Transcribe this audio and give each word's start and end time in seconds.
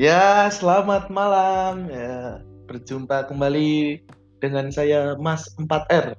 Ya, 0.00 0.48
selamat 0.48 1.12
malam. 1.12 1.84
Ya, 1.92 2.40
berjumpa 2.64 3.28
kembali 3.28 4.00
dengan 4.40 4.72
saya 4.72 5.12
Mas 5.20 5.44
4R. 5.60 6.16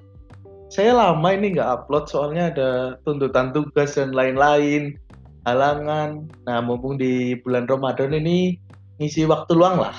Saya 0.69 0.93
lama 0.93 1.25
ini 1.33 1.57
nggak 1.57 1.89
upload 1.89 2.05
soalnya 2.05 2.53
ada 2.53 2.69
tuntutan 3.01 3.49
tugas 3.49 3.97
dan 3.97 4.13
lain-lain, 4.13 5.01
halangan. 5.49 6.29
Nah, 6.45 6.61
mumpung 6.61 7.01
di 7.01 7.33
bulan 7.41 7.65
Ramadan 7.65 8.13
ini 8.13 8.53
ngisi 9.01 9.25
waktu 9.25 9.57
luang 9.57 9.81
lah 9.81 9.97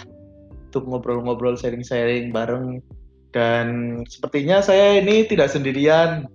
untuk 0.71 0.87
ngobrol-ngobrol 0.87 1.59
sharing-sharing 1.59 2.31
bareng 2.31 2.79
dan 3.35 3.99
sepertinya 4.07 4.63
saya 4.63 5.03
ini 5.03 5.27
tidak 5.27 5.51
sendirian. 5.51 6.31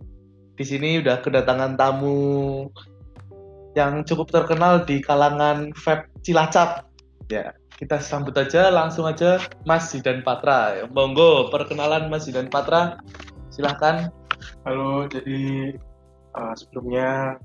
Di 0.60 0.68
sini 0.68 1.00
udah 1.00 1.24
kedatangan 1.24 1.80
tamu 1.80 2.68
yang 3.72 4.04
cukup 4.04 4.36
terkenal 4.36 4.84
di 4.84 5.00
kalangan 5.00 5.72
vape 5.80 6.12
Cilacap. 6.28 6.87
Ya, 7.28 7.52
kita 7.76 8.00
sambut 8.00 8.32
aja 8.40 8.72
langsung 8.72 9.04
aja 9.04 9.36
Mas 9.68 9.92
Zidan 9.92 10.24
Patra. 10.24 10.88
Monggo 10.88 11.52
perkenalan 11.52 12.08
Mas 12.08 12.24
Zidan 12.24 12.48
Patra. 12.48 12.96
Silahkan. 13.52 14.08
Halo, 14.64 15.12
jadi 15.12 15.76
uh, 16.40 16.56
sebelumnya 16.56 17.36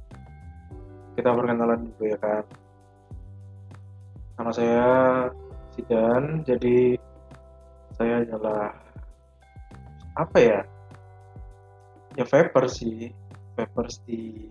kita 1.18 1.34
perkenalan 1.34 1.90
dulu 1.90 2.14
ya 2.14 2.18
kan. 2.22 2.46
Nama 4.38 4.50
saya 4.54 4.86
Zidan, 5.74 6.46
jadi 6.46 6.94
saya 7.98 8.22
adalah 8.22 8.78
apa 10.14 10.38
ya? 10.38 10.60
Ya 12.14 12.22
vapor 12.22 12.70
sih, 12.70 13.10
vapers 13.58 13.98
di 14.06 14.46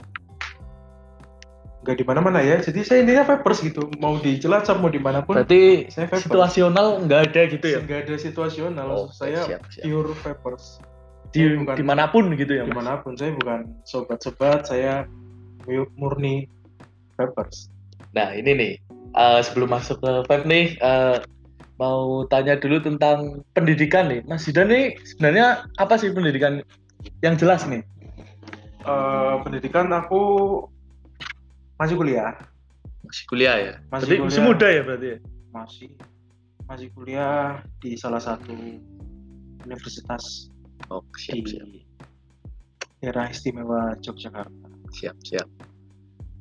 nggak 1.81 1.97
di 1.97 2.05
mana-mana 2.05 2.39
ya. 2.39 2.61
Jadi 2.61 2.85
saya 2.85 3.01
intinya 3.01 3.25
vapers 3.25 3.59
gitu, 3.61 3.89
mau 3.97 4.17
di 4.17 4.37
Cilacap 4.37 4.77
mau 4.77 4.89
di 4.89 5.01
mana 5.01 5.25
pun. 5.25 5.33
Berarti 5.37 5.89
saya 5.89 6.05
vapers. 6.05 6.23
situasional 6.25 6.87
nggak 7.05 7.21
ada 7.31 7.41
gitu 7.49 7.65
ya? 7.65 7.79
Nggak 7.81 7.99
ada 8.05 8.15
situasional, 8.17 8.87
Oh, 8.87 9.07
saya 9.09 9.41
siap, 9.45 9.61
siap. 9.67 9.83
pure 9.83 10.13
vapers. 10.21 10.77
Di 11.31 11.41
Saya 11.41 11.57
bukan- 11.57 11.77
di 11.79 11.83
mana 11.83 12.03
pun 12.07 12.23
gitu 12.35 12.51
ya, 12.51 12.63
Mas? 12.63 12.69
di 12.69 12.75
mana 12.75 12.93
pun 12.99 13.13
saya 13.15 13.31
bukan 13.33 13.59
sobat-sobat 13.87 14.67
saya 14.67 15.07
murni 15.95 16.49
vapers 17.15 17.71
Nah 18.11 18.35
ini 18.35 18.51
nih 18.51 18.71
eh, 19.15 19.39
sebelum 19.39 19.71
masuk 19.71 20.03
ke 20.03 20.11
vape 20.27 20.43
nih 20.43 20.75
eh, 20.75 21.17
mau 21.79 22.27
tanya 22.27 22.59
dulu 22.59 22.83
tentang 22.83 23.47
pendidikan 23.55 24.11
nih 24.11 24.19
Mas 24.27 24.43
Zidan 24.43 24.67
nih 24.67 24.99
sebenarnya 25.07 25.63
apa 25.79 25.95
sih 25.95 26.11
pendidikan 26.11 26.59
yang 27.23 27.39
jelas 27.39 27.63
nih? 27.63 27.79
Eh, 28.81 29.33
pendidikan 29.45 29.87
aku 29.87 30.21
masih 31.81 31.97
kuliah 31.97 32.37
Masih 33.01 33.23
kuliah 33.25 33.55
ya? 33.57 33.73
Masih 33.89 34.05
Berarti 34.05 34.15
masih 34.21 34.21
kuliah. 34.21 34.45
muda 34.45 34.67
ya 34.69 34.81
berarti 34.85 35.07
ya? 35.09 35.17
masih 35.51 35.89
masih 36.63 36.87
kuliah 36.93 37.41
di 37.81 37.97
salah 37.97 38.21
satu 38.21 38.53
universitas 39.61 40.47
Oh 40.87 41.01
siap 41.17 41.35
di 41.35 41.57
siap 41.57 41.67
daerah 42.99 43.25
istimewa 43.27 43.97
Yogyakarta 43.97 44.67
siap 44.93 45.17
siap. 45.25 45.47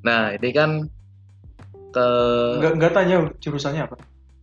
Nah 0.04 0.36
ini 0.36 0.50
kan 0.50 0.84
ke 1.90 2.08
nggak 2.60 2.72
nggak 2.78 2.92
tanya 2.92 3.16
jurusannya 3.40 3.82
apa 3.82 3.96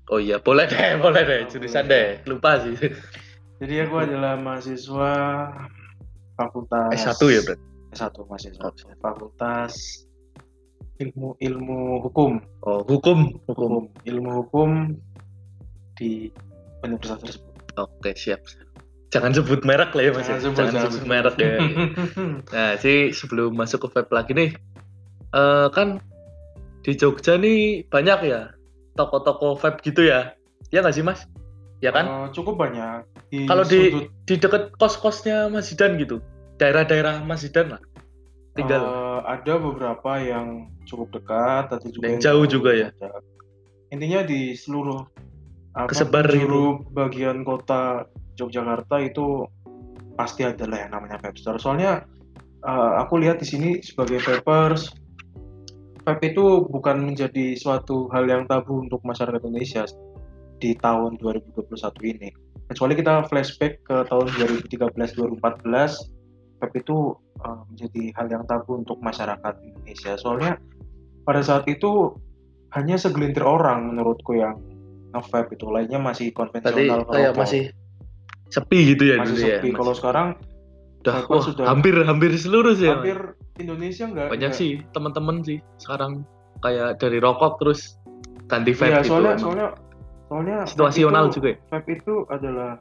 oh 0.09 0.19
iya 0.19 0.35
boleh 0.39 0.65
deh 0.65 0.97
boleh 1.05 1.21
deh 1.23 1.39
Oh, 1.43 1.49
jurusan 1.51 1.85
boleh. 1.85 1.91
deh 1.93 2.07
lupa 2.27 2.51
sih 2.59 2.75
jadi 3.61 3.87
aku 3.87 3.95
adalah 4.01 4.35
mahasiswa 4.35 5.13
fakultas 6.35 6.91
S1 6.93 7.21
ya 7.27 7.41
berarti? 7.43 7.63
S1 7.95 8.15
mahasiswa 8.27 8.61
Oh, 8.63 8.73
siap. 8.75 8.97
fakultas 8.99 9.73
ilmu 10.97 11.37
ilmu 11.37 11.79
hukum 12.01 12.41
Oh 12.65 12.81
hukum 12.83 13.37
hukum. 13.45 13.69
hukum 13.69 13.83
ilmu 14.03 14.31
hukum 14.43 14.69
di 15.97 16.30
universitas 16.81 17.21
tersebut. 17.21 17.53
Oke 17.77 18.13
siap. 18.13 18.41
Jangan 19.09 19.31
sebut 19.33 19.61
merek 19.63 19.95
lah 19.95 20.03
ya 20.03 20.11
mas. 20.13 20.25
ya. 20.25 20.36
Jangan 20.36 20.41
sebut, 20.43 20.57
Jangan 20.57 20.73
jangan 20.73 20.86
sebut 20.86 20.97
sebut. 20.99 21.09
merek 21.09 21.36
ya. 21.37 21.53
Nah, 22.53 22.71
sih 22.77 22.97
sebelum 23.11 23.55
masuk 23.55 23.87
ke 23.87 23.97
vape 23.97 24.11
lagi 24.11 24.31
nih, 24.36 24.49
eh 25.31 25.67
kan 25.71 26.02
di 26.83 26.91
Jogja 26.93 27.39
nih 27.39 27.87
banyak 27.87 28.19
ya 28.27 28.52
toko-toko 28.93 29.55
vape 29.55 29.80
gitu 29.81 30.05
ya, 30.05 30.33
ya 30.69 30.81
nggak 30.81 30.95
sih 30.95 31.05
mas? 31.05 31.23
Ya 31.80 31.93
kan? 31.93 32.05
Eh, 32.09 32.27
cukup 32.33 32.57
banyak 32.57 33.05
Kalau 33.45 33.61
di 33.61 33.93
sudut, 33.93 34.09
di 34.25 34.36
deket 34.39 34.63
kos-kosnya 34.81 35.45
Mas 35.47 35.69
Zidan 35.69 35.99
gitu, 36.02 36.17
daerah-daerah 36.57 37.21
Mas 37.21 37.45
Zidan 37.45 37.77
lah, 37.77 37.81
tinggal. 38.57 38.81
eh, 38.81 39.19
ada 39.37 39.53
beberapa 39.61 40.11
yang 40.17 40.73
cukup 40.89 41.21
dekat, 41.21 41.65
ada 41.71 41.87
juga 41.87 42.05
Yang 42.09 42.21
jauh 42.25 42.45
juga 42.49 42.71
ya? 42.73 42.89
Intinya 43.93 44.25
di 44.25 44.57
seluruh 44.57 45.05
apa, 45.77 45.93
Kesebar 45.93 46.25
gitu. 46.25 46.33
penjuru 46.33 46.65
bagian 46.91 47.45
kota 47.45 48.09
Yogyakarta 48.37 48.97
itu 49.05 49.45
pasti 50.17 50.41
ada 50.41 50.65
lah 50.65 50.89
yang 50.89 50.91
namanya 50.97 51.21
store. 51.37 51.61
Soalnya 51.61 52.03
eh, 52.65 52.91
aku 52.97 53.21
lihat 53.21 53.39
di 53.39 53.47
sini 53.47 53.69
sebagai 53.85 54.17
vapers, 54.25 54.89
vape 56.07 56.33
itu 56.33 56.65
bukan 56.71 57.13
menjadi 57.13 57.53
suatu 57.59 58.07
hal 58.15 58.25
yang 58.25 58.47
tabu 58.47 58.81
untuk 58.81 59.03
masyarakat 59.03 59.43
Indonesia 59.43 59.83
di 60.57 60.73
tahun 60.79 61.21
2021 61.21 61.77
ini. 62.17 62.29
Kecuali 62.67 62.93
kita 62.99 63.23
flashback 63.31 63.79
ke 63.85 64.03
tahun 64.11 64.27
2013-2014, 64.67 66.17
vape 66.57 66.77
itu 66.77 66.97
eh, 67.37 67.59
menjadi 67.67 68.03
hal 68.13 68.27
yang 68.29 68.43
tabu 68.43 68.75
untuk 68.75 68.97
masyarakat 68.99 69.53
Indonesia. 69.61 70.13
Soalnya 70.15 70.57
pada 71.21 71.41
saat 71.41 71.65
itu 71.65 72.17
hanya 72.71 72.95
segelintir 72.95 73.41
orang 73.41 73.91
menurutku 73.91 74.33
yang 74.33 74.57
nge-vape 75.09 75.53
itu, 75.53 75.65
lainnya 75.67 75.97
masih 75.97 76.29
Tadi 76.29 76.35
konvensional 76.35 77.05
kayak 77.05 77.31
ngerokok. 77.31 77.39
masih 77.39 77.63
sepi 78.47 78.79
gitu 78.91 79.03
ya 79.05 79.15
masih 79.17 79.27
dulu 79.29 79.39
ya. 79.39 79.47
sepi. 79.53 79.67
Mas? 79.67 79.77
Kalau 79.77 79.93
sekarang 79.93 80.27
Udah, 80.97 81.15
wah, 81.25 81.39
sudah- 81.39 81.67
hampir 81.67 81.95
hampir 82.01 82.31
seluruh 82.35 82.73
sih. 82.73 82.87
ya, 82.87 82.95
hampir 82.95 83.17
Indonesia 83.57 84.05
nggak 84.05 84.27
Banyak 84.27 84.51
nggak- 84.51 84.59
sih 84.59 84.71
teman-teman 84.91 85.39
sih 85.41 85.57
sekarang 85.77 86.11
kayak 86.59 86.97
dari 86.97 87.17
rokok 87.17 87.57
terus 87.57 87.95
ganti 88.45 88.71
vape 88.71 88.89
Iya, 88.89 88.99
gitu. 88.99 89.09
soalnya 89.09 89.29
emang. 89.29 89.39
soalnya 89.39 89.67
soalnya 90.27 90.57
situasional 90.65 91.23
itu- 91.23 91.33
juga 91.35 91.47
ya. 91.47 91.57
vape 91.69 91.91
itu 91.93 92.15
adalah 92.27 92.71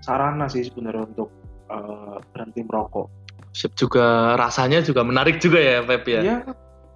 sarana 0.00 0.46
sih 0.46 0.62
sebenarnya 0.62 1.04
untuk 1.06 1.28
eh, 1.70 2.16
berhenti 2.34 2.60
merokok. 2.66 3.06
Sip 3.50 3.74
juga 3.74 4.34
rasanya 4.34 4.82
juga 4.82 5.02
menarik 5.02 5.38
juga 5.38 5.58
ya 5.58 5.78
vape 5.82 6.10
ya. 6.10 6.22
Iya, 6.22 6.38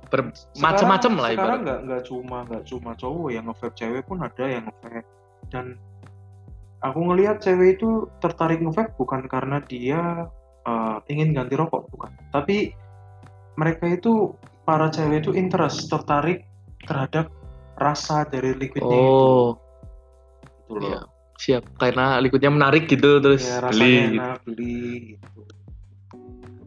Bermacam-macam 0.06 1.12
lah 1.18 1.28
sekarang 1.34 1.34
ibaratnya. 1.34 1.62
nggak 1.64 1.78
nggak 1.86 2.02
cuma 2.06 2.38
nggak 2.46 2.64
cuma 2.70 2.90
cowok 2.94 3.28
yang 3.34 3.44
nge-vape 3.50 3.74
cewek 3.74 4.02
pun 4.06 4.18
ada 4.22 4.44
yang 4.46 4.62
nge-vape 4.62 5.02
dan 5.50 5.74
aku 6.78 6.98
ngelihat 7.02 7.42
cewek 7.42 7.80
itu 7.80 8.06
tertarik 8.22 8.62
nge-vape 8.62 8.94
bukan 8.94 9.26
karena 9.26 9.58
dia 9.66 10.30
eh, 10.62 10.96
ingin 11.10 11.34
ganti 11.34 11.58
rokok 11.58 11.90
bukan 11.90 12.14
tapi 12.30 12.70
mereka 13.54 13.90
itu 13.90 14.34
para 14.62 14.86
cewek 14.88 15.26
itu 15.26 15.34
interest 15.34 15.90
tertarik 15.90 16.46
terhadap 16.86 17.26
rasa 17.74 18.22
dari 18.24 18.54
liquidnya 18.54 18.94
itu 18.94 19.18
Oh, 19.18 19.58
gitu 20.62 20.72
loh. 20.78 20.82
iya. 20.86 21.00
Siap. 21.38 21.78
Karena 21.78 22.18
liquidnya 22.22 22.50
menarik 22.50 22.86
gitu 22.86 23.18
terus 23.18 23.42
Ya, 23.44 23.58
beli. 23.66 23.92
gitu. 23.92 24.14
enak 24.18 24.38
beli 24.46 24.78
gitu. 25.16 25.40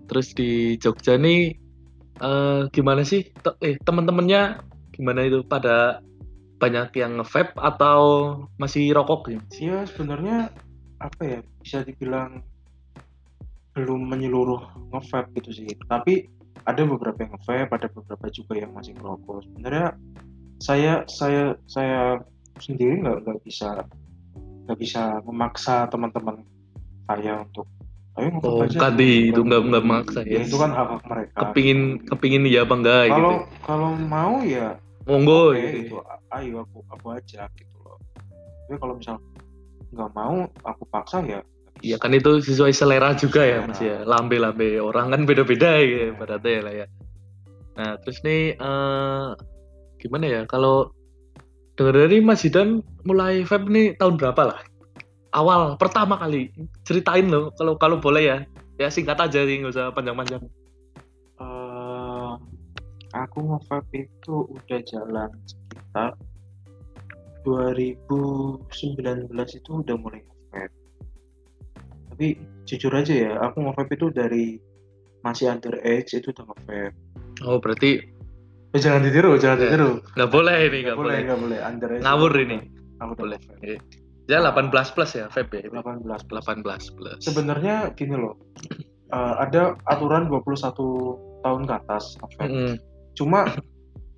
Terus 0.07 0.27
di 0.31 0.49
Jogja 0.79 1.19
nih 1.19 1.55
eh 2.17 2.61
gimana 2.73 3.03
sih? 3.03 3.27
Te- 3.29 3.57
eh 3.61 3.75
teman-temannya 3.83 4.63
gimana 4.95 5.21
itu 5.27 5.43
pada 5.45 6.01
banyak 6.57 6.89
yang 6.97 7.21
nge-vape 7.21 7.53
atau 7.53 7.99
masih 8.57 8.89
rokok 8.95 9.29
gitu? 9.29 9.69
Ya 9.69 9.85
sebenarnya 9.85 10.49
apa 10.97 11.21
ya 11.21 11.39
bisa 11.61 11.85
dibilang 11.85 12.41
belum 13.77 14.09
menyeluruh 14.09 14.89
nge-vape 14.89 15.37
gitu 15.37 15.53
sih. 15.53 15.69
Tapi 15.85 16.25
ada 16.65 16.81
beberapa 16.83 17.21
yang 17.21 17.37
nge-vape, 17.37 17.69
ada 17.69 17.87
beberapa 17.93 18.25
juga 18.33 18.53
yang 18.57 18.73
masih 18.73 18.97
ngerokok. 18.97 19.45
Sebenarnya 19.45 19.87
saya 20.57 21.05
saya 21.05 21.53
saya 21.69 22.17
sendiri 22.57 23.05
nggak 23.05 23.21
nggak 23.21 23.39
bisa 23.45 23.85
nggak 24.67 24.77
bisa 24.77 25.23
memaksa 25.23 25.87
teman-teman 25.87 26.43
saya 27.07 27.39
untuk 27.41 27.63
ayo 28.13 28.27
nge-vape 28.29 28.51
Oh, 28.51 28.65
aja. 28.65 28.77
ganti 28.83 29.09
itu 29.29 29.39
nggak 29.39 29.61
nggak 29.63 29.85
maksa 29.85 30.19
Ya, 30.21 30.37
ya. 30.37 30.39
itu 30.43 30.57
kan 30.57 30.71
hak 30.71 30.87
hak 30.91 31.03
mereka. 31.07 31.37
Kepingin 31.39 31.79
kepingin 32.03 32.43
ya 32.45 32.67
apa 32.67 32.73
enggak 32.75 33.01
gitu. 33.07 33.15
kalau 33.15 33.33
kalau 33.63 33.89
mau 33.95 34.33
ya 34.43 34.75
Monggo 35.07 35.55
oke, 35.55 35.61
gitu. 35.61 35.77
gitu. 35.79 35.97
ayo 36.29 36.55
aku 36.61 36.77
aku 36.89 37.05
ajak 37.15 37.47
gitu 37.55 37.77
loh 37.79 37.95
tapi 38.67 38.75
kalau 38.75 38.93
misal 38.99 39.15
nggak 39.87 40.11
mau 40.11 40.35
aku 40.61 40.83
paksa 40.87 41.23
ya 41.23 41.39
Iya 41.77 42.01
kan 42.01 42.09
itu 42.09 42.41
sesuai 42.41 42.73
selera 42.73 43.13
juga 43.13 43.45
ya 43.45 43.61
Selera. 43.61 43.69
mas 43.69 43.79
ya 43.79 43.97
lambe-lambe 44.03 44.81
orang 44.81 45.13
kan 45.13 45.21
beda-beda 45.23 45.77
ya 45.77 46.09
Iya. 46.09 46.17
pada 46.17 46.35
lah 46.41 46.73
ya. 46.73 46.87
Nah 47.77 47.91
terus 48.01 48.17
nih 48.25 48.57
eh 48.57 49.27
gimana 49.97 50.25
ya 50.25 50.41
kalau 50.43 50.89
dengar 51.77 51.93
dari 51.93 52.17
Mas 52.19 52.41
Zidan 52.41 52.81
mulai 53.05 53.45
vape 53.45 53.69
nih 53.69 53.93
tahun 54.01 54.17
berapa 54.17 54.41
lah? 54.49 54.59
Awal 55.37 55.77
pertama 55.77 56.17
kali 56.17 56.49
ceritain 56.81 57.29
loh 57.29 57.53
kalau 57.53 57.77
kalau 57.77 58.01
boleh 58.01 58.23
ya 58.25 58.37
ya 58.81 58.89
singkat 58.89 59.21
aja 59.21 59.45
sih 59.45 59.61
nggak 59.61 59.73
usah 59.77 59.93
panjang-panjang. 59.93 60.41
Eh, 61.37 62.31
aku 63.13 63.37
nge-vape 63.45 64.09
itu 64.09 64.49
udah 64.49 64.79
jalan 64.89 65.29
sekitar 65.45 66.17
2019 67.45 69.29
itu 69.53 69.69
udah 69.69 69.95
mulai 70.01 70.25
nge-vape. 70.25 70.73
Tapi 72.17 72.27
jujur 72.65 72.91
aja 72.97 73.13
ya, 73.13 73.31
aku 73.37 73.61
nge-vape 73.61 73.93
itu 73.93 74.09
dari 74.09 74.57
masih 75.21 75.53
underage 75.53 76.17
itu 76.17 76.33
udah 76.33 76.45
nge-vape. 76.49 76.97
Oh, 77.45 77.61
berarti 77.61 78.16
Eh, 78.69 78.79
jangan 78.79 79.01
ditiru, 79.01 79.31
jangan 79.35 79.57
Ya. 79.57 79.63
ditiru. 79.65 79.89
nggak 80.11 80.29
boleh 80.29 80.57
ini, 80.59 80.67
Nggak 80.67 80.83
nggak 80.83 80.97
boleh, 80.97 81.07
boleh. 81.09 81.23
nggak 81.23 81.39
boleh. 81.39 81.59
Underage. 81.63 82.01
Ngawur 82.01 82.33
ini. 82.37 82.57
Udah 82.97 83.07
Boleh. 83.13 83.39
Oke. 83.47 83.73
Ya 84.25 84.37
18 84.41 84.67
plus 84.89 85.11
ya, 85.13 85.25
vape 85.29 85.57
ya. 85.57 85.69
18 85.71 86.03
plus. 86.25 86.43
18 86.43 86.63
plus. 86.91 87.19
Sebenarnya 87.21 87.75
gini 87.93 88.13
loh, 88.13 88.35
eh, 89.15 89.33
ada 89.37 89.61
aturan 89.85 90.27
21 90.27 91.15
tahun 91.39 91.61
ke 91.63 91.73
atas. 91.77 92.19
Mm-mm. 92.37 92.75
Cuma 93.13 93.47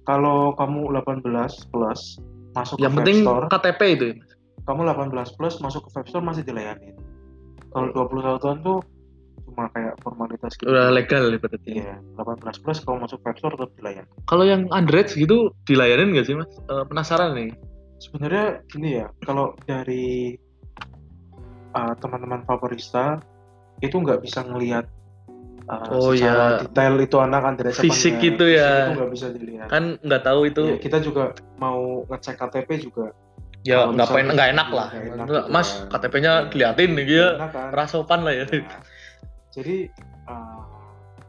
kalau 0.03 0.55
kamu 0.55 0.89
18 0.95 1.29
plus 1.67 2.17
masuk 2.51 2.77
Yang 2.77 2.89
ke 2.89 2.97
penting 2.97 3.17
store, 3.21 3.45
KTP 3.47 3.81
itu. 3.91 4.05
ya. 4.09 4.15
kamu 4.61 4.81
18 4.85 5.33
plus 5.33 5.55
masuk 5.59 5.81
ke 5.83 5.91
vape 5.91 6.09
store 6.09 6.21
masih 6.23 6.41
dilayani. 6.41 6.93
Kalau 7.69 7.89
Hmm. 7.89 7.97
21 8.07 8.37
tahun 8.39 8.57
tuh 8.61 8.79
cuma 9.59 9.67
kayak 9.75 9.93
formalitas 9.99 10.55
gitu. 10.55 10.71
Udah 10.71 10.87
legal 10.95 11.27
ya 11.27 11.37
berarti. 11.43 11.71
Iya, 11.83 11.95
18 12.15 12.63
plus 12.63 12.79
kalau 12.87 13.03
masuk 13.03 13.19
store 13.19 13.59
tetap 13.59 13.71
dilayani. 13.75 14.07
Kalau 14.23 14.43
yang 14.47 14.71
underage 14.71 15.11
gitu 15.19 15.51
dilayanin 15.67 16.15
nggak 16.15 16.31
sih 16.31 16.35
mas? 16.39 16.47
Eh, 16.71 16.83
penasaran 16.87 17.35
nih. 17.35 17.51
Sebenarnya 17.99 18.63
gini 18.71 19.03
ya, 19.03 19.11
kalau 19.27 19.59
dari 19.67 20.39
uh, 21.75 21.93
teman-teman 21.99 22.47
favorista 22.47 23.19
itu 23.83 23.99
nggak 23.99 24.23
bisa 24.23 24.47
ngelihat 24.47 24.87
uh, 25.67 25.91
Oh, 25.91 26.15
secara 26.15 26.63
iya. 26.63 26.63
detail 26.63 26.95
itu 27.03 27.17
anak 27.19 27.41
apa 27.43 27.75
Fisik 27.75 28.23
gitu 28.23 28.47
Fisik 28.47 28.63
ya. 28.63 28.71
itu 28.87 28.91
nggak 28.95 29.11
bisa 29.11 29.27
dilihat. 29.35 29.67
Kan 29.67 29.83
nggak 29.99 30.23
tahu 30.23 30.47
itu 30.47 30.63
Iya, 30.63 30.77
kita 30.79 30.97
juga 31.03 31.35
mau 31.59 32.07
ngecek 32.07 32.39
KTP 32.39 32.69
juga 32.87 33.11
ya 33.67 33.83
kalau 33.83 33.91
nggak 33.91 34.07
pengen 34.15 34.27
nggak 34.39 34.49
enak 34.55 34.67
iya, 34.71 34.77
lah. 34.79 34.87
nggak 34.87 35.03
enak 35.03 35.25
Nggak, 35.27 35.43
gitu 35.43 35.51
mas. 35.51 35.69
KTP-nya 35.91 36.31
Iya. 36.31 36.47
diliatin 36.47 36.89
nih 36.95 37.05
dia 37.11 37.27
enak 37.35 37.51
kan. 37.51 37.69
rasopan 37.75 38.19
lah 38.23 38.33
ya. 38.33 38.45
Nah, 38.47 38.79
jadi 39.49 39.89
uh, 40.29 40.63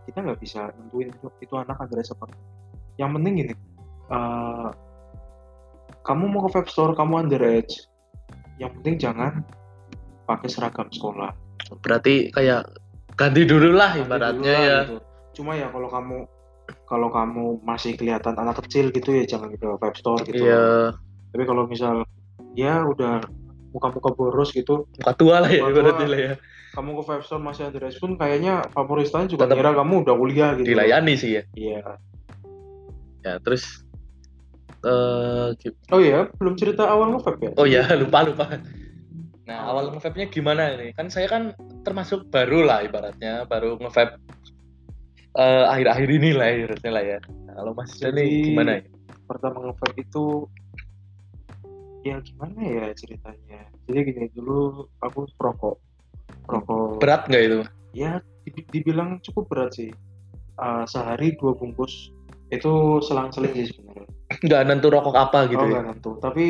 kita 0.04 0.18
nggak 0.26 0.40
bisa 0.40 0.72
nentuin 0.76 1.08
itu, 1.08 1.26
itu 1.40 1.54
anak 1.56 1.80
apa 1.80 1.88
enggak. 1.88 2.42
Yang 3.00 3.10
penting 3.16 3.32
gini, 3.40 3.54
uh, 4.12 4.68
kamu 6.04 6.24
mau 6.28 6.44
ke 6.48 6.50
vape 6.52 6.70
store, 6.70 6.92
kamu 6.96 7.28
underage. 7.28 7.86
Yang 8.60 8.70
penting 8.80 8.94
jangan 9.00 9.32
pakai 10.28 10.48
seragam 10.52 10.88
sekolah. 10.92 11.32
Berarti 11.80 12.28
kayak 12.34 12.68
ganti 13.16 13.42
dulu 13.44 13.72
lah 13.72 13.96
ibaratnya 13.96 14.36
dulu 14.36 14.52
lah 14.52 14.60
ya. 14.64 14.78
gitu. 14.84 14.96
Cuma 15.40 15.52
ya 15.56 15.68
kalau 15.72 15.88
kamu 15.88 16.18
kalau 16.86 17.08
kamu 17.10 17.44
masih 17.66 17.94
kelihatan 17.98 18.34
anak 18.38 18.62
kecil 18.66 18.90
gitu 18.94 19.10
ya 19.14 19.24
jangan 19.26 19.54
ke 19.54 19.66
vape 19.78 19.98
store 19.98 20.22
gitu. 20.26 20.44
Iya, 20.44 20.94
Tapi 21.30 21.44
kalau 21.46 21.64
misal 21.70 22.02
ya 22.58 22.82
udah 22.82 23.22
muka-muka 23.70 24.10
boros 24.12 24.50
gitu, 24.50 24.86
muka 24.98 25.12
tua 25.14 25.40
lah 25.40 25.50
ya 25.50 25.62
ibaratnya 25.62 26.06
lah 26.06 26.20
ya. 26.20 26.34
kamu 26.70 26.90
ke 26.98 27.02
vape 27.02 27.24
store 27.24 27.42
masih 27.42 27.66
underage 27.66 27.98
pun 27.98 28.14
kayaknya 28.14 28.62
favoristanya 28.70 29.26
juga 29.26 29.46
Tetap 29.46 29.58
kira 29.58 29.70
kamu 29.74 29.94
udah 30.02 30.14
kuliah 30.14 30.50
gitu. 30.54 30.66
Dilayani 30.70 31.14
sih 31.14 31.30
ya. 31.38 31.42
Iya. 31.52 31.80
Ya 33.20 33.34
terus 33.38 33.82
eh 34.80 35.48
gi- 35.60 35.76
Oh 35.90 36.00
iya, 36.00 36.30
belum 36.38 36.54
cerita 36.54 36.86
awal 36.86 37.12
nge-vape 37.12 37.42
ya? 37.42 37.52
oh 37.54 37.66
ya 37.66 37.84
lupa 38.00 38.24
lupa. 38.24 38.44
Nah 39.44 39.66
awal 39.66 39.92
nge-vape-nya 39.92 40.30
gimana 40.30 40.72
ini? 40.72 40.94
Kan 40.94 41.10
saya 41.10 41.26
kan 41.26 41.52
termasuk 41.82 42.30
baru 42.30 42.64
lah 42.64 42.80
ibaratnya, 42.80 43.44
baru 43.44 43.76
nge-vape 43.76 44.14
eh, 45.36 45.64
akhir-akhir 45.68 46.08
ini 46.08 46.30
lah 46.32 46.48
ibaratnya 46.48 46.90
lah 46.90 47.04
ya. 47.04 47.18
Nah, 47.44 47.54
kalau 47.58 47.72
Mas 47.74 47.92
Dani 47.94 48.14
Jadi- 48.18 48.46
gimana 48.46 48.70
ya? 48.78 48.82
Pertama 49.26 49.56
nge-vape 49.62 50.00
itu 50.00 50.24
ya 52.00 52.16
gimana 52.24 52.60
ya 52.60 52.86
ceritanya? 52.96 53.60
Jadi 53.86 53.98
gini 54.06 54.26
dulu 54.32 54.86
aku 55.00 55.28
perokok. 55.36 55.76
Perokok 56.46 56.98
Berat 57.02 57.26
nggak 57.28 57.42
itu? 57.44 57.60
ya 57.90 58.22
di- 58.46 58.66
dibilang 58.70 59.18
cukup 59.20 59.50
berat 59.50 59.74
sih. 59.74 59.90
Uh, 60.60 60.84
sehari 60.84 61.34
dua 61.40 61.56
bungkus 61.56 62.12
itu 62.52 63.00
selang-seling 63.02 63.52
sih 63.56 63.66
sebenarnya. 63.72 64.06
Nggak 64.46 64.60
nentu 64.68 64.88
rokok 64.92 65.16
apa 65.16 65.48
gitu 65.50 65.60
oh 65.60 65.68
ya? 65.68 65.80
nggak 65.82 65.86
tentu. 65.98 66.10
Tapi 66.22 66.44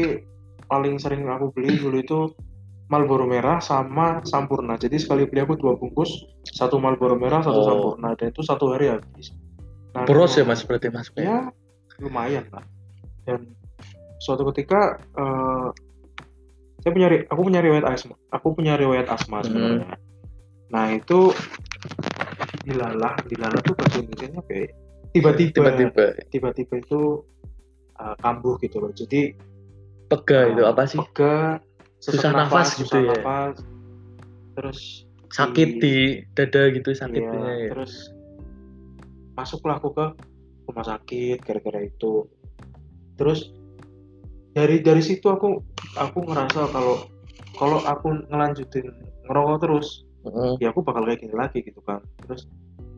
paling 0.67 0.99
sering 0.99 1.27
aku 1.27 1.51
beli 1.55 1.79
dulu 1.79 1.97
itu 1.99 2.19
Marlboro 2.91 3.23
merah 3.25 3.63
sama 3.63 4.19
Sampurna. 4.27 4.75
Jadi 4.75 4.99
sekali 4.99 5.23
beli 5.31 5.47
aku 5.47 5.55
dua 5.55 5.79
bungkus, 5.79 6.27
satu 6.43 6.83
Marlboro 6.83 7.15
merah, 7.15 7.39
satu 7.39 7.63
Oh. 7.63 7.67
Sampurna. 7.67 8.19
Dan 8.19 8.35
itu 8.35 8.43
satu 8.43 8.75
hari 8.75 8.91
habis. 8.91 9.31
Nah, 9.95 10.07
Boros 10.07 10.35
ya 10.39 10.43
Mas 10.47 10.63
berarti 10.63 10.87
Mas? 10.91 11.11
ya 11.19 11.51
lumayan 11.99 12.47
lah 12.55 12.63
dan 13.27 13.45
suatu 14.21 14.45
ketika 14.53 15.01
eh, 15.17 15.69
saya 16.81 16.93
punya 16.93 17.09
aku 17.27 17.41
punya 17.43 17.61
riwayat 17.61 17.85
asma 17.89 18.15
aku 18.31 18.53
punya 18.53 18.77
riwayat 18.77 19.09
asma 19.09 19.41
Hmm. 19.41 19.49
sebenarnya 19.49 19.97
nah 20.71 20.87
itu 20.93 21.35
dilalah 22.63 23.17
dilalah 23.27 23.59
tuh 23.65 23.75
bahasa 23.75 23.99
Indonesia 23.99 24.37
apa 24.37 24.53
ya? 24.53 24.67
tiba-tiba 25.11 25.53
Tiba-tiba 25.57 26.05
tiba-tiba 26.31 26.75
itu 26.79 27.01
eh, 27.97 28.15
kambuh 28.21 28.55
gitu 28.61 28.77
loh 28.79 28.93
jadi 28.93 29.35
pega 30.07 30.41
itu 30.53 30.63
eh, 30.63 30.69
apa 30.69 30.83
sih? 30.87 30.99
pega 31.01 31.59
Susah 32.01 32.33
nafas 32.33 32.81
gitu 32.81 32.97
susah 32.97 33.01
ya? 33.01 33.09
nafas, 33.13 33.55
terus 34.57 34.81
Sakit 35.31 35.79
di 35.79 35.97
dada 36.35 36.63
gitu 36.73 36.91
Iya, 36.91 36.99
sakitnya 36.99 37.51
ya. 37.61 37.69
terus 37.71 38.11
masuklah 39.33 39.79
aku 39.79 39.95
ke 39.95 40.07
rumah 40.67 40.83
sakit 40.83 41.39
gara-gara 41.39 41.87
itu 41.87 42.27
terus 43.15 43.53
dari 44.51 44.83
dari 44.83 45.01
situ 45.01 45.27
aku 45.27 45.63
aku 45.95 46.19
ngerasa 46.27 46.67
kalau 46.69 47.07
kalau 47.55 47.79
aku 47.83 48.09
ngelanjutin 48.29 48.87
ngerokok 49.27 49.59
terus 49.61 49.89
Heeh. 50.21 50.53
ya 50.61 50.69
aku 50.71 50.83
bakal 50.83 51.05
kayak 51.05 51.23
gini 51.23 51.35
lagi 51.35 51.63
gitu 51.63 51.81
kan 51.81 52.03
terus 52.25 52.45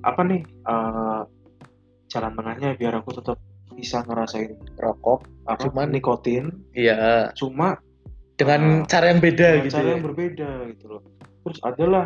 apa 0.02 0.20
nih 0.22 0.42
eh, 0.42 1.20
jalan 2.08 2.32
tengahnya 2.34 2.74
biar 2.74 2.98
aku 2.98 3.14
tetap 3.14 3.38
bisa 3.72 4.04
ngerasain 4.04 4.52
rokok 4.76 5.24
apa 5.46 5.64
Cuman- 5.64 5.90
nikotin 5.90 6.50
iya 6.72 7.30
cuma 7.32 7.80
dengan 8.36 8.82
Ah, 8.82 8.88
cara 8.88 9.12
yang 9.12 9.20
beda 9.20 9.48
dengan 9.48 9.64
gitu 9.64 9.74
cara 9.74 9.86
ya. 9.86 9.92
yang 9.92 10.04
berbeda 10.04 10.50
gitu 10.74 10.84
loh 10.88 11.02
terus 11.42 11.58
adalah 11.62 12.04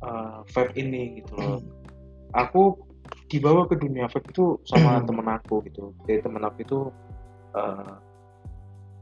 uh, 0.00 0.40
vape 0.48 0.74
ini 0.76 1.22
gitu 1.22 1.32
loh 1.34 1.56
Hmm. 1.56 1.64
aku 2.34 2.62
dibawa 3.26 3.64
ke 3.66 3.74
dunia 3.78 4.06
vape 4.06 4.28
itu 4.28 4.60
sama 4.66 5.00
Hmm. 5.00 5.06
temen 5.06 5.26
aku 5.28 5.64
gitu 5.64 5.94
jadi 6.04 6.20
temen 6.20 6.42
aku 6.42 6.58
itu 6.60 6.78
uh, 7.54 7.94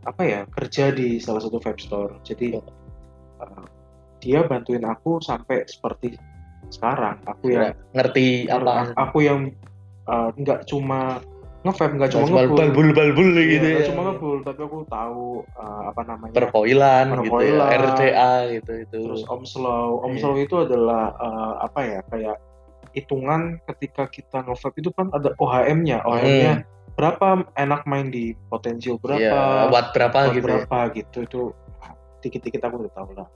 apa 0.04 0.22
ya 0.22 0.40
kerja 0.48 0.92
di 0.92 1.18
salah 1.18 1.40
satu 1.42 1.58
vape 1.58 1.80
store. 1.80 2.20
Jadi 2.22 2.56
Oh. 2.56 2.64
uh, 3.42 3.66
dia 4.20 4.46
bantuin 4.46 4.84
aku 4.86 5.20
sampai 5.20 5.66
seperti 5.68 6.16
sekarang. 6.72 7.20
Aku 7.28 7.52
yang 7.52 7.72
Nggak 7.72 7.92
ngerti 7.92 8.26
apa 8.48 8.94
aku 8.96 9.18
yang 9.20 9.40
uh, 10.08 10.30
nggak 10.36 10.64
cuma 10.64 11.20
nge-vape 11.64 11.96
nggak 11.96 12.12
cuma 12.12 12.24
ngebul 12.28 12.56
balbul 12.60 12.88
balbul 12.92 13.28
Iya, 13.40 13.44
gitu 13.56 13.66
ya. 13.72 13.80
cuma 13.88 14.00
ngebul 14.12 14.36
tapi 14.44 14.60
aku 14.68 14.78
tahu 14.84 15.24
uh, 15.56 15.82
apa 15.88 16.02
namanya 16.04 16.36
perkoilan 16.36 17.06
gitu 17.24 17.40
ya. 17.40 17.64
RDA 17.80 18.32
gitu 18.60 18.72
itu. 18.84 18.98
Terus 19.00 19.24
Om 19.24 19.42
Slow, 19.48 20.04
Om 20.04 20.12
Iya. 20.12 20.20
Slow 20.20 20.36
itu 20.40 20.56
adalah 20.60 21.16
eh, 21.16 21.54
apa 21.64 21.80
ya 21.88 22.00
kayak 22.12 22.36
hitungan 22.94 23.58
ketika 23.66 24.06
kita 24.12 24.44
nge-vape 24.44 24.76
itu 24.78 24.90
kan 24.94 25.08
ada 25.10 25.32
OHM-nya, 25.40 26.04
OHM-nya 26.04 26.54
berapa 26.94 27.26
enak 27.54 27.82
main 27.84 28.08
di 28.08 28.32
potensio 28.48 28.96
berapa. 28.96 29.18
Iya, 29.20 29.68
watt 29.68 29.90
berapa 29.90 30.18
watt 30.20 30.34
gitu 30.34 30.46
ya. 30.46 30.62
berapa 30.62 30.78
gitu 30.94 31.18
itu 31.22 31.40
dikit-dikit 32.20 32.62
aku 32.62 32.86
udah 32.86 32.92
tahu 32.94 33.10
lah. 33.14 33.28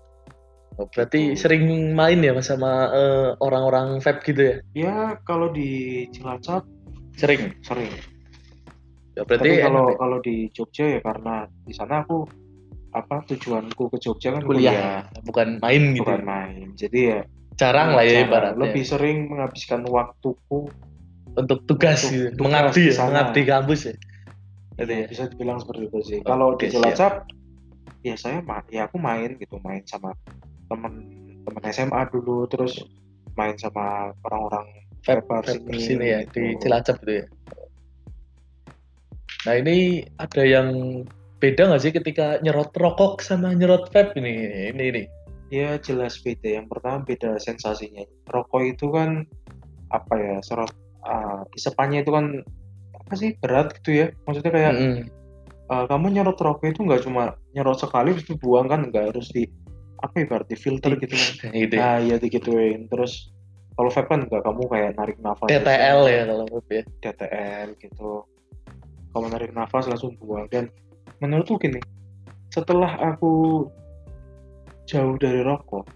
Oh, 0.78 0.86
berarti 0.86 1.34
Gitu. 1.34 1.42
sering 1.42 1.66
main 1.90 2.22
ya 2.22 2.38
sama 2.38 2.86
eh, 2.94 3.28
orang-orang 3.42 3.98
vape 3.98 4.22
gitu 4.22 4.40
ya 4.40 4.54
Ya 4.72 4.96
kalau 5.26 5.50
di 5.50 6.06
Cilacap 6.14 6.62
sering 7.18 7.58
sering. 7.66 7.90
ya, 9.18 9.26
berarti 9.26 9.50
Tapi 9.50 9.58
kalau 9.58 9.82
enak 9.82 9.90
ya? 9.90 9.98
kalau 9.98 10.18
di 10.22 10.36
Jogja 10.54 10.84
ya 10.86 11.00
karena 11.02 11.34
di 11.66 11.74
sana 11.74 12.06
aku 12.06 12.22
apa 12.94 13.26
tujuanku 13.26 13.90
ke 13.90 13.98
Jogja 13.98 14.38
kan 14.38 14.42
kuliah 14.46 15.02
bukan 15.26 15.58
main 15.58 15.98
gitu 15.98 16.06
bukan 16.06 16.22
main. 16.22 16.66
Jadi 16.78 16.98
ya 17.10 17.20
jarang 17.58 17.98
lah 17.98 18.06
ya 18.06 18.22
ibaratnya 18.22 18.62
lebih 18.62 18.86
sering 18.86 19.34
menghabiskan 19.34 19.82
waktuku 19.82 20.70
untuk 21.38 21.62
tugas 21.70 22.02
Untuk 22.04 22.12
gitu 22.12 22.28
tugas 22.34 22.44
mengabdi 22.44 22.82
di 22.82 22.90
ya 22.90 23.02
mengabdi 23.06 23.42
kampus 23.46 23.80
ya 23.88 23.94
Gitu 24.78 24.90
Iya, 24.94 24.98
ya? 25.02 25.06
bisa 25.10 25.22
dibilang 25.26 25.58
seperti 25.58 25.82
itu 25.90 25.98
sih. 26.06 26.18
Oke, 26.22 26.26
Kalau 26.30 26.48
di. 26.54 26.66
Cilacap, 26.70 27.26
ya 28.06 28.14
saya 28.14 28.38
ma 28.46 28.62
ya 28.70 28.86
aku 28.86 28.94
main 29.02 29.34
gitu, 29.34 29.58
main 29.58 29.82
sama 29.90 30.14
temen 30.70 31.02
temen 31.42 31.62
SMA 31.74 31.98
dulu, 32.14 32.46
terus 32.46 32.78
main 33.34 33.58
sama 33.58 34.14
orang-orang 34.22 34.66
vape 35.02 35.22
Vapers 35.26 35.58
vape 35.58 35.66
ini, 35.70 35.78
sini 35.82 36.06
ya 36.10 36.20
di 36.26 36.54
gitu. 36.54 36.62
Cilacap 36.66 36.96
gitu 37.02 37.12
ya 37.22 37.26
nah 39.46 39.54
ini 39.54 40.02
ada 40.18 40.42
yang 40.42 40.68
beda 41.38 41.70
nggak 41.70 41.82
sih 41.82 41.94
ketika 41.94 42.42
nyerot 42.42 42.74
rokok 42.74 43.22
sama 43.22 43.54
nyerot 43.54 43.86
vape 43.94 44.18
ini 44.18 44.34
ini 44.74 44.84
ini 44.94 45.04
Ya 45.48 45.80
jelas 45.80 46.20
beda. 46.20 46.60
Yang 46.60 46.76
pertama 46.76 47.08
beda 47.08 47.40
sensasinya. 47.40 48.04
Rokok 48.28 48.68
itu 48.68 48.92
kan 48.92 49.24
apa 49.88 50.14
ya, 50.20 50.36
serot 50.44 50.68
uh, 51.08 51.42
isepannya 51.56 52.04
itu 52.04 52.12
kan 52.12 52.44
apa 52.92 53.12
sih 53.16 53.32
berat 53.40 53.72
gitu 53.80 54.04
ya. 54.04 54.06
Maksudnya 54.28 54.52
kayak 54.52 54.72
Mm-mm. 54.76 55.00
eh, 55.72 55.84
kamu 55.88 56.06
nyerot 56.12 56.36
rokok 56.36 56.68
itu 56.68 56.84
nggak 56.84 57.08
cuma 57.08 57.40
nyerot 57.56 57.80
sekali 57.80 58.12
terus 58.12 58.28
dibuang 58.28 58.68
kan 58.68 58.92
nggak 58.92 59.16
harus 59.16 59.32
di 59.32 59.48
apa 59.98 60.14
ya 60.22 60.26
berarti 60.30 60.54
filter 60.54 60.92
gitu 60.98 61.14
kan 61.14 61.50
gitu 61.62 61.74
ya. 61.74 61.80
nah 61.82 61.96
iya 61.98 62.16
digituin 62.22 62.86
terus 62.86 63.34
kalau 63.74 63.90
vape 63.90 64.08
kan 64.10 64.20
nggak 64.26 64.42
kamu 64.42 64.62
kayak 64.70 64.90
narik 64.98 65.16
nafas 65.22 65.48
TTL 65.50 66.00
ya 66.06 66.22
kalau 66.26 66.44
vape 66.46 66.72
ya 66.72 66.84
TTL 67.02 67.68
gitu 67.82 68.10
kamu 69.14 69.26
narik 69.34 69.50
nafas 69.54 69.90
langsung 69.90 70.14
buang 70.22 70.46
dan 70.50 70.70
menurutku 71.18 71.58
gini 71.58 71.82
setelah 72.54 72.94
aku 73.02 73.66
jauh 74.86 75.14
dari 75.18 75.42
rokok 75.42 75.86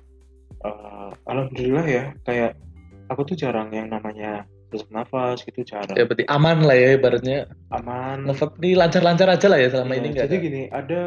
eh, 0.67 1.11
alhamdulillah 1.31 1.87
ya 1.87 2.05
kayak 2.27 2.59
aku 3.07 3.35
tuh 3.35 3.37
jarang 3.39 3.71
yang 3.71 3.91
namanya 3.91 4.47
sesak 4.73 4.89
nafas 4.91 5.45
gitu 5.45 5.61
jarang 5.63 5.93
ya 5.95 6.09
berarti 6.09 6.25
aman 6.27 6.65
lah 6.65 6.73
ya 6.75 6.89
ibaratnya. 6.97 7.39
Aman. 7.71 8.25
Ngevape 8.25 8.57
ini 8.65 8.73
lancar-lancar 8.75 9.29
aja 9.29 9.47
lah 9.53 9.59
ya 9.61 9.69
selama 9.69 9.93
Iya, 9.93 10.01
ini 10.01 10.09
nggak 10.11 10.25
jadi 10.25 10.37
ada. 10.37 10.45
gini 10.45 10.63
ada 10.73 11.01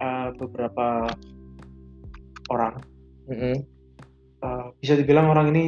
uh, 0.00 0.28
beberapa 0.40 0.86
orang. 2.48 2.74
Mm-mm. 3.30 3.56
uh, 4.42 4.74
bisa 4.80 4.98
dibilang 4.98 5.30
orang 5.30 5.52
ini 5.54 5.64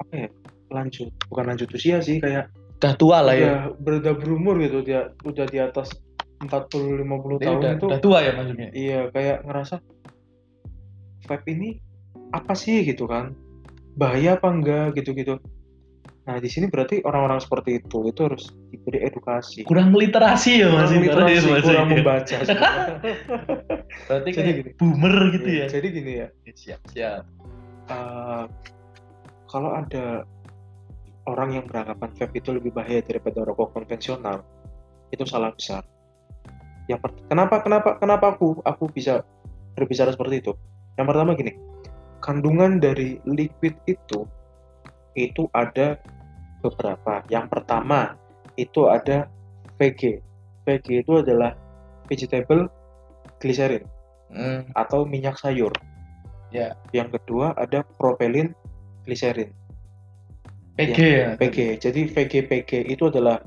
apa 0.00 0.12
ya 0.16 0.28
lanjut 0.72 1.10
bukan 1.28 1.44
lanjut 1.52 1.68
usia 1.74 2.00
sih 2.00 2.22
kayak 2.22 2.48
udah 2.80 2.92
tua 2.96 3.18
lah 3.20 3.34
ya. 3.36 3.68
udah 3.76 4.14
berumur 4.16 4.56
gitu 4.62 4.80
dia 4.80 5.12
udah 5.24 5.44
di 5.44 5.58
atas 5.60 5.92
40 6.40 7.04
50 7.04 7.04
Ini 7.04 7.44
tahun 7.44 7.58
udah, 7.60 7.72
itu 7.76 7.84
udah 7.88 8.00
tua 8.00 8.18
ya 8.20 8.32
maksudnya? 8.36 8.68
iya 8.72 9.00
kayak 9.12 9.44
ngerasa 9.44 9.80
vape 11.26 11.48
ini 11.52 11.80
apa 12.32 12.52
sih 12.52 12.84
gitu 12.84 13.08
kan? 13.08 13.32
Bahaya 13.96 14.36
apa 14.36 14.48
enggak? 14.52 14.96
Gitu-gitu 15.00 15.40
nah 16.26 16.42
di 16.42 16.50
sini 16.50 16.66
berarti 16.66 17.06
orang-orang 17.06 17.38
seperti 17.38 17.78
itu 17.78 18.02
itu 18.10 18.20
harus 18.26 18.50
diberi 18.74 18.98
edukasi. 19.06 19.62
Kurang 19.62 19.94
literasi 19.94 20.58
ya 20.58 20.74
kurang 20.74 20.82
masih 20.82 20.98
literasi, 21.06 21.48
kurang 21.62 21.86
membaca 21.86 22.36
sebenarnya. 22.42 22.98
berarti 24.10 24.28
Jadi 24.34 24.38
kayak 24.42 24.56
gini. 24.58 24.70
boomer 24.74 25.14
gitu 25.38 25.46
Iya, 25.46 25.62
ya? 25.62 25.66
jadi 25.70 25.86
gini 25.94 26.12
ya. 26.18 26.28
Siap 26.50 26.80
siap. 26.90 27.22
Eh, 27.86 28.44
kalau 29.46 29.70
ada 29.70 30.26
orang 31.30 31.48
yang 31.54 31.64
beranggapan 31.70 32.10
vape 32.18 32.34
itu 32.42 32.50
lebih 32.50 32.74
bahaya 32.74 32.98
daripada 33.06 33.46
rokok 33.46 33.70
konvensional 33.78 34.42
itu 35.14 35.22
salah 35.30 35.54
besar. 35.54 35.86
Yang 36.90 37.06
per- 37.06 37.22
kenapa 37.30 37.62
kenapa 37.62 37.90
kenapa 38.02 38.26
aku 38.34 38.58
aku 38.66 38.90
bisa 38.90 39.22
berbicara 39.78 40.10
seperti 40.10 40.42
itu? 40.42 40.52
Yang 40.98 41.06
pertama 41.14 41.38
gini 41.38 41.54
kandungan 42.18 42.82
dari 42.82 43.22
liquid 43.30 43.78
itu 43.86 44.26
itu 45.16 45.48
ada 45.50 45.96
beberapa 46.60 47.24
yang 47.26 47.48
pertama 47.48 48.14
itu 48.54 48.86
ada 48.86 49.28
VG 49.76 50.20
VG 50.64 51.02
itu 51.02 51.12
adalah 51.20 51.56
vegetable 52.06 52.68
glycerin 53.40 53.84
Hmm, 54.26 54.66
atau 54.74 55.06
minyak 55.06 55.38
sayur. 55.38 55.70
Ya. 56.50 56.74
Yang 56.90 57.14
kedua 57.14 57.54
ada 57.54 57.86
propelin 57.94 58.50
gliserin, 59.06 59.54
PG 60.74 60.98
ya 60.98 61.28
PG. 61.38 61.78
Jadi 61.78 62.10
VG 62.10 62.50
PG 62.50 62.90
itu 62.90 63.06
adalah 63.06 63.38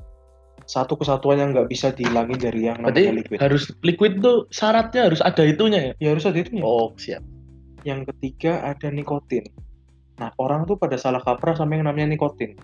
satu 0.63 0.95
kesatuan 0.95 1.35
yang 1.35 1.51
nggak 1.51 1.67
bisa 1.67 1.91
dihilangin 1.91 2.39
dari 2.39 2.71
yang 2.71 2.79
berarti 2.79 3.11
namanya 3.11 3.19
liquid. 3.19 3.39
harus 3.43 3.63
liquid 3.83 4.23
tuh 4.23 4.47
syaratnya 4.49 5.11
harus 5.11 5.19
ada 5.19 5.43
itunya 5.43 5.91
ya 5.91 5.93
Ya 5.99 6.09
harus 6.15 6.23
ada 6.23 6.39
itunya. 6.39 6.63
oh 6.63 6.95
siap 6.95 7.27
Yang 7.83 8.15
ketiga 8.15 8.63
ada 8.63 8.87
nikotin. 8.87 9.43
Nah 10.19 10.29
orang 10.35 10.63
tuh 10.63 10.75
pada 10.75 10.95
salah 10.95 11.19
kaprah 11.19 11.55
sama 11.55 11.73
yang 11.73 11.87
namanya 11.87 12.11
nikotin. 12.11 12.59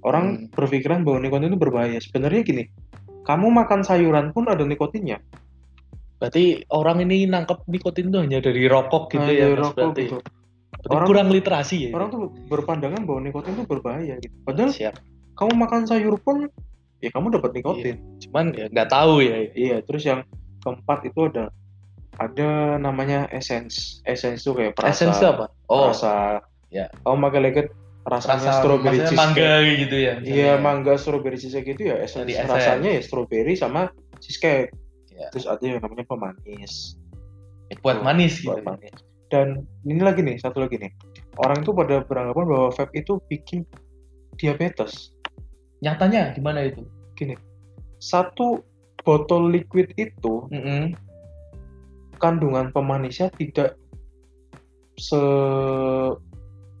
Orang 0.00 0.24
Hmm. 0.36 0.54
berpikiran 0.54 1.02
bahwa 1.02 1.18
nikotin 1.18 1.48
itu 1.48 1.58
berbahaya. 1.58 1.98
Sebenarnya 1.98 2.40
gini, 2.40 2.64
kamu 3.22 3.50
makan 3.50 3.82
sayuran 3.82 4.30
pun 4.30 4.46
ada 4.46 4.62
nikotinnya. 4.62 5.18
berarti 6.14 6.64
orang 6.72 7.04
ini 7.04 7.26
nangkep 7.26 7.68
nikotin 7.68 8.08
tuh 8.08 8.24
hanya 8.24 8.40
dari 8.40 8.64
rokok 8.64 9.12
gitu 9.12 9.20
Nah, 9.20 9.34
ya 9.34 9.44
dari 9.44 9.56
rokok 9.60 9.76
berarti 9.76 10.02
gitu. 10.08 10.16
Berarti 10.24 10.88
Orang- 10.88 11.08
kurang 11.10 11.28
literasi 11.28 11.76
ya 11.76 11.90
Orang 11.92 12.08
tuh 12.08 12.20
berpandangan 12.48 13.00
bahwa 13.04 13.20
nikotin 13.20 13.52
itu 13.52 13.64
berbahaya 13.66 14.14
gitu. 14.16 14.32
Padahal 14.40 14.70
siap 14.72 14.94
kamu 15.34 15.52
makan 15.52 15.82
sayur 15.84 16.16
pun 16.16 16.48
ya 17.02 17.10
kamu 17.10 17.26
dapat 17.28 17.50
nikotin. 17.52 17.96
cuman 18.22 18.56
ya 18.56 18.70
nggak 18.72 18.88
tahu 18.88 19.20
ya 19.20 19.36
Iya, 19.52 19.76
terus 19.84 20.02
yang 20.06 20.24
keempat 20.60 20.98
itu 21.04 21.20
ada 21.28 21.52
ada 22.16 22.50
namanya 22.78 23.28
essence. 23.28 24.00
Essence 24.06 24.40
itu 24.40 24.54
kayak 24.54 24.78
perasa. 24.78 24.88
essence 25.04 25.20
apa 25.20 25.50
oh 25.68 25.90
Perasa. 25.92 26.40
Ya. 26.74 26.90
Pakai 27.06 27.40
lagi 27.40 27.60
rasanya 28.04 28.36
rasa 28.36 28.60
strawberry 28.60 28.98
cheesecake. 29.00 29.16
mangga 29.16 29.52
gitu 29.64 29.96
ya 29.96 30.12
Iya, 30.20 30.20
misalnya. 30.20 30.54
mangga 30.60 30.92
strawberry 31.00 31.38
cheesecake 31.40 31.70
itu 31.72 31.82
ya 31.88 31.96
essence. 32.02 32.28
Rasanya 32.34 32.90
ya 32.98 33.00
strawberry 33.00 33.54
sama 33.54 33.88
cheesecake. 34.20 34.74
Iya. 35.14 35.30
Terus 35.30 35.46
ada 35.46 35.62
yang 35.62 35.78
namanya 35.80 36.04
pemanis. 36.04 36.98
Eh, 37.72 37.78
buat 37.80 38.02
manis 38.04 38.42
gitu 38.42 38.52
Buat 38.52 38.66
manis. 38.66 38.92
Dan 39.32 39.64
ini 39.88 40.04
lagi 40.04 40.20
nih, 40.20 40.36
satu 40.36 40.60
lagi 40.60 40.76
nih. 40.76 40.92
Orang 41.40 41.64
itu 41.64 41.72
pada 41.72 42.04
beranggapan 42.04 42.44
bahwa 42.44 42.68
vape 42.70 42.94
itu 42.98 43.16
bikin 43.30 43.64
diabetes. 44.36 45.14
nyatanya 45.80 46.32
gimana 46.32 46.64
itu 46.64 46.80
Gini, 47.12 47.36
satu 48.00 48.64
botol 49.04 49.52
liquid 49.52 49.92
itu 50.00 50.48
Mm-mm. 50.48 50.96
kandungan 52.16 52.72
pemanisnya 52.72 53.28
tidak 53.36 53.76
sebesar 54.96 56.16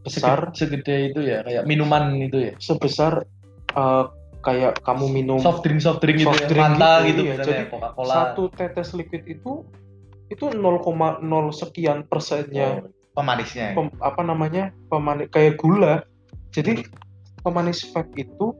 Sege- 0.04 0.52
segede 0.52 0.96
itu 1.12 1.20
ya 1.24 1.40
kayak 1.44 1.64
minuman 1.64 2.16
itu 2.20 2.50
ya. 2.50 2.52
Sebesar 2.60 3.24
eh, 3.72 4.04
kayak 4.44 4.84
kamu 4.84 5.06
minum 5.08 5.40
soft 5.40 5.64
drink 5.64 5.80
soft 5.80 6.04
drink 6.04 6.20
gitu 6.20 6.28
Soft 6.28 6.44
ya 6.44 6.48
drink 6.52 6.64
Fanta 6.76 6.92
gitu, 7.08 7.20
gitu, 7.24 7.32
misalnya 7.32 7.64
Jadi, 7.72 8.12
satu 8.12 8.42
tetes 8.52 8.88
liquid 8.92 9.24
itu 9.24 9.52
itu 10.28 10.44
0,0 10.52 11.24
sekian 11.52 12.04
persennya. 12.04 12.84
Pemanisnya. 13.14 13.72
Ya? 13.72 13.74
pem- 13.78 13.98
apa 14.02 14.20
namanya 14.26 14.74
pemanis 14.92 15.30
kayak 15.32 15.56
gula. 15.56 16.04
Jadi 16.52 16.84
pemanis 17.40 17.86
vape 17.94 18.12
itu 18.20 18.52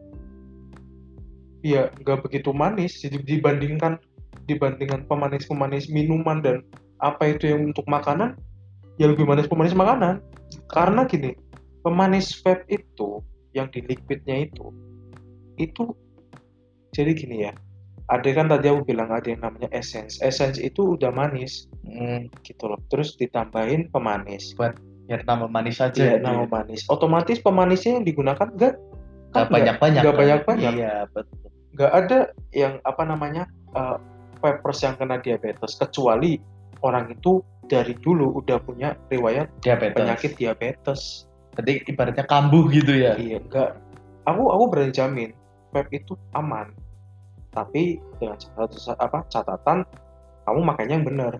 ya 1.61 1.93
nggak 2.01 2.25
begitu 2.25 2.55
manis. 2.55 3.03
Jadi 3.03 3.21
dibandingkan 3.21 4.01
dibandingkan 4.49 5.05
pemanis 5.09 5.49
pemanis 5.49 5.89
minuman 5.91 6.41
dan 6.41 6.65
apa 7.03 7.35
itu 7.35 7.51
yang 7.51 7.75
untuk 7.75 7.85
makanan 7.91 8.39
ya 9.01 9.11
lebih 9.11 9.27
manis 9.27 9.51
pemanis 9.51 9.75
makanan 9.75 10.23
karena 10.67 11.05
gini 11.05 11.33
pemanis 11.83 12.33
vape 12.41 12.65
itu 12.69 13.21
yang 13.53 13.71
di 13.71 13.83
liquidnya 13.83 14.47
itu 14.47 14.71
itu 15.57 15.95
jadi 16.91 17.13
gini 17.15 17.37
ya 17.47 17.53
ada 18.05 18.29
kan 18.31 18.47
tadi 18.47 18.69
aku 18.69 18.85
bilang 18.85 19.09
ada 19.09 19.25
yang 19.25 19.41
namanya 19.41 19.71
essence 19.71 20.21
essence 20.21 20.59
itu 20.59 20.97
udah 20.97 21.11
manis 21.11 21.67
Hmm, 21.85 22.27
gitu 22.43 22.67
loh 22.67 22.81
terus 22.89 23.15
ditambahin 23.15 23.87
pemanis 23.89 24.57
biar 25.05 25.21
tambah 25.23 25.47
manis 25.47 25.79
aja 25.79 25.95
Iya, 25.95 26.17
gitu 26.17 26.25
nama 26.25 26.43
ya. 26.43 26.49
manis. 26.49 26.81
Otomatis 26.89 27.37
pemanisnya 27.39 28.01
yang 28.01 28.07
digunakan 28.09 28.49
enggak 28.49 28.75
Nggak 29.31 29.49
banyak-banyak 29.53 30.01
Nggak 30.01 30.11
kan? 30.11 30.21
banyak-banyak. 30.25 30.73
iya 30.75 30.95
betul 31.13 31.49
Enggak 31.77 31.93
ada 31.93 32.19
yang 32.51 32.75
apa 32.83 33.03
namanya 33.05 33.45
uh, 33.77 34.01
vapers 34.41 34.81
yang 34.81 34.97
kena 34.97 35.21
diabetes 35.21 35.77
kecuali 35.77 36.41
orang 36.81 37.13
itu 37.13 37.45
dari 37.67 37.95
dulu 37.99 38.41
udah 38.43 38.59
punya 38.63 38.97
riwayat 39.09 39.49
diabetes 39.65 39.97
penyakit 39.97 40.31
diabetes. 40.37 41.01
berarti 41.55 41.73
ibaratnya 41.87 42.25
kambuh 42.27 42.67
gitu 42.67 42.93
ya 42.99 43.15
Iya, 43.15 43.39
enggak. 43.39 43.79
Aku 44.27 44.51
aku 44.51 44.65
berani 44.75 44.91
jamin 44.91 45.31
vape 45.71 45.91
itu 45.95 46.19
aman. 46.35 46.75
Tapi 47.55 48.03
dengan 48.19 48.35
catatan 48.39 48.97
apa 48.99 49.19
catatan 49.31 49.79
kamu 50.45 50.61
makanya 50.67 50.93
yang 50.99 51.07
benar. 51.07 51.33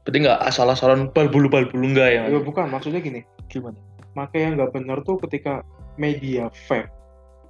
berarti 0.00 0.16
nggak 0.24 0.40
asal-asalan 0.48 1.12
bal-bulu 1.12 1.52
bal-bulu 1.52 1.84
enggak 1.92 2.08
ya 2.08 2.18
Mas? 2.24 2.30
Ya 2.32 2.40
bukan, 2.40 2.66
maksudnya 2.72 3.00
gini. 3.04 3.20
gimana 3.52 3.76
Makanya 4.16 4.44
yang 4.46 4.54
nggak 4.62 4.72
benar 4.74 4.98
tuh 5.04 5.20
ketika 5.28 5.60
media 6.00 6.48
vape 6.66 6.88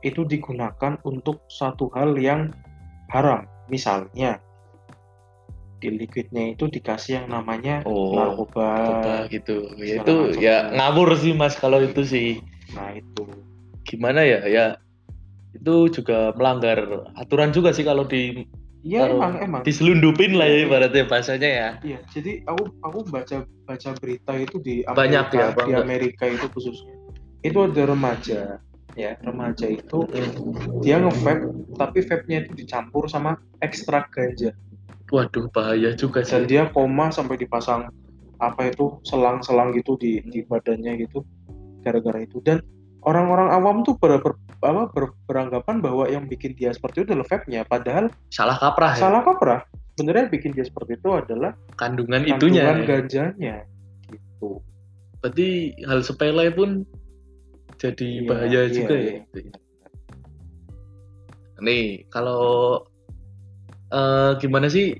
itu 0.01 0.25
digunakan 0.25 0.97
untuk 1.07 1.45
satu 1.47 1.93
hal 1.95 2.17
yang 2.17 2.51
haram. 3.13 3.47
Misalnya 3.71 4.43
di 5.81 5.89
liquidnya 5.91 6.53
itu 6.53 6.69
dikasih 6.69 7.13
yang 7.19 7.29
namanya 7.33 7.81
Oh, 7.83 8.13
narkoba. 8.15 9.25
Gitu 9.27 9.57
ya 9.77 9.97
itu 9.99 10.15
macam. 10.29 10.39
ya 10.39 10.57
ngawur 10.71 11.17
sih 11.17 11.33
mas 11.33 11.57
kalau 11.57 11.81
itu 11.81 12.05
sih 12.05 12.39
Nah 12.71 12.93
itu. 12.93 13.25
gimana 13.83 14.23
ya 14.23 14.45
ya 14.45 14.67
itu 15.51 15.75
juga 15.91 16.31
melanggar 16.33 16.79
aturan 17.17 17.51
juga 17.51 17.73
sih 17.73 17.83
kalau 17.83 18.05
di 18.05 18.47
Iya 18.81 19.13
emang 19.13 19.37
emang. 19.37 19.61
diselundupin 19.61 20.37
lah 20.37 20.47
ya 20.47 20.65
ibaratnya 20.65 21.05
bahasanya 21.05 21.51
ya 21.51 21.69
Iya. 21.83 21.99
Jadi 22.09 22.45
aku 22.45 22.63
aku 22.81 22.99
baca 23.07 23.37
baca 23.67 23.91
berita 23.97 24.33
itu 24.37 24.57
di 24.57 24.81
Banyak 24.83 25.29
Amerika, 25.29 25.37
ya, 25.37 25.49
di 25.51 25.57
Bang? 25.57 25.83
Amerika 25.83 26.25
itu 26.27 26.47
khususnya. 26.49 26.95
Itu 27.41 27.65
ada 27.65 27.83
remaja 27.85 28.41
ya 28.99 29.15
remaja 29.23 29.67
itu 29.67 30.03
dia 30.83 30.99
nge-vape 30.99 31.47
tapi 31.79 32.03
vape-nya 32.03 32.43
itu 32.43 32.53
dicampur 32.59 33.07
sama 33.07 33.39
ekstrak 33.59 34.11
ganja 34.11 34.51
waduh 35.11 35.47
bahaya 35.51 35.91
juga 35.95 36.23
dan 36.23 36.47
sih 36.47 36.57
dia 36.57 36.71
koma 36.71 37.11
sampai 37.11 37.37
dipasang 37.37 37.91
apa 38.41 38.73
itu 38.73 38.97
selang-selang 39.05 39.75
gitu 39.77 39.99
di 40.01 40.23
di 40.25 40.41
badannya 40.47 41.05
gitu 41.05 41.21
gara-gara 41.85 42.25
itu 42.25 42.41
dan 42.41 42.63
orang-orang 43.05 43.49
awam 43.53 43.77
tuh 43.85 43.97
ber, 43.97 44.21
ber- 44.21 44.41
apa, 44.61 44.89
ber- 44.93 45.17
beranggapan 45.25 45.81
bahwa 45.81 46.05
yang 46.09 46.25
bikin 46.29 46.53
dia 46.57 46.73
seperti 46.73 47.05
itu 47.05 47.13
adalah 47.13 47.29
vape-nya 47.29 47.65
padahal 47.65 48.09
Salah 48.29 48.57
kaprah 48.57 48.93
ya. 48.97 49.01
salah 49.01 49.21
kaprah 49.25 49.61
sebenarnya 49.97 50.27
bikin 50.33 50.53
dia 50.57 50.65
seperti 50.65 50.97
itu 51.01 51.09
adalah 51.13 51.53
Kandungan 51.77 52.25
kandungan 52.25 52.37
itunya. 52.37 52.65
ya. 52.65 52.85
ganjanya 52.85 53.55
gitu 54.09 54.61
Berarti 55.21 55.49
hal 55.85 56.01
sepele 56.01 56.49
pun 56.49 56.85
jadi 57.77 58.09
Iya, 58.25 58.29
bahaya 58.29 58.61
iya, 58.65 58.73
juga 58.73 58.95
iya. 58.97 59.21
ya. 59.21 59.53
Nih, 61.61 62.09
kalau 62.09 62.81
eh, 63.91 64.31
gimana 64.39 64.67
sih? 64.67 64.97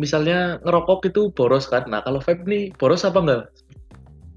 Misalnya 0.00 0.56
ngerokok 0.64 1.12
itu 1.12 1.28
boros 1.32 1.68
kan? 1.68 1.84
Nah, 1.86 2.00
kalau 2.00 2.18
vape 2.18 2.44
nih 2.48 2.72
boros 2.76 3.04
apa 3.04 3.18
enggak? 3.20 3.42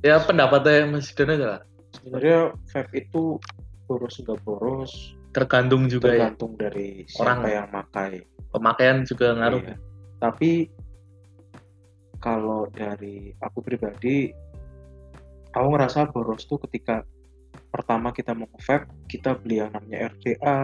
Ya 0.03 0.20
pendapatnya 0.22 0.86
Mas 0.86 1.10
Dan 1.15 1.34
aja 1.34 1.46
lah. 1.58 1.62
sebenarnya 1.96 2.51
vape 2.70 3.08
itu 3.08 3.39
boros 3.88 4.20
nggak 4.20 4.39
boros 4.44 5.15
Tergantung 5.32 5.88
juga 5.88 6.12
ya. 6.12 6.27
tergantung 6.27 6.60
dari 6.60 7.08
Orang. 7.20 7.39
siapa 7.41 7.48
yang 7.50 7.67
makai 7.72 8.12
Pemakaian 8.51 9.03
juga 9.03 9.36
ngaruh. 9.36 9.63
Iya. 9.63 9.75
Tapi 10.20 10.51
kalau 12.20 12.72
dari 12.72 13.36
aku 13.38 13.60
pribadi, 13.60 14.32
aku 15.51 15.67
ngerasa 15.75 16.08
boros 16.10 16.48
tuh 16.48 16.58
ketika 16.63 17.03
pertama 17.67 18.15
kita 18.15 18.32
mau 18.32 18.48
nge-vape, 18.55 18.88
kita 19.12 19.36
beli 19.36 19.60
yang 19.60 19.75
namanya 19.75 20.08
RDA, 20.15 20.60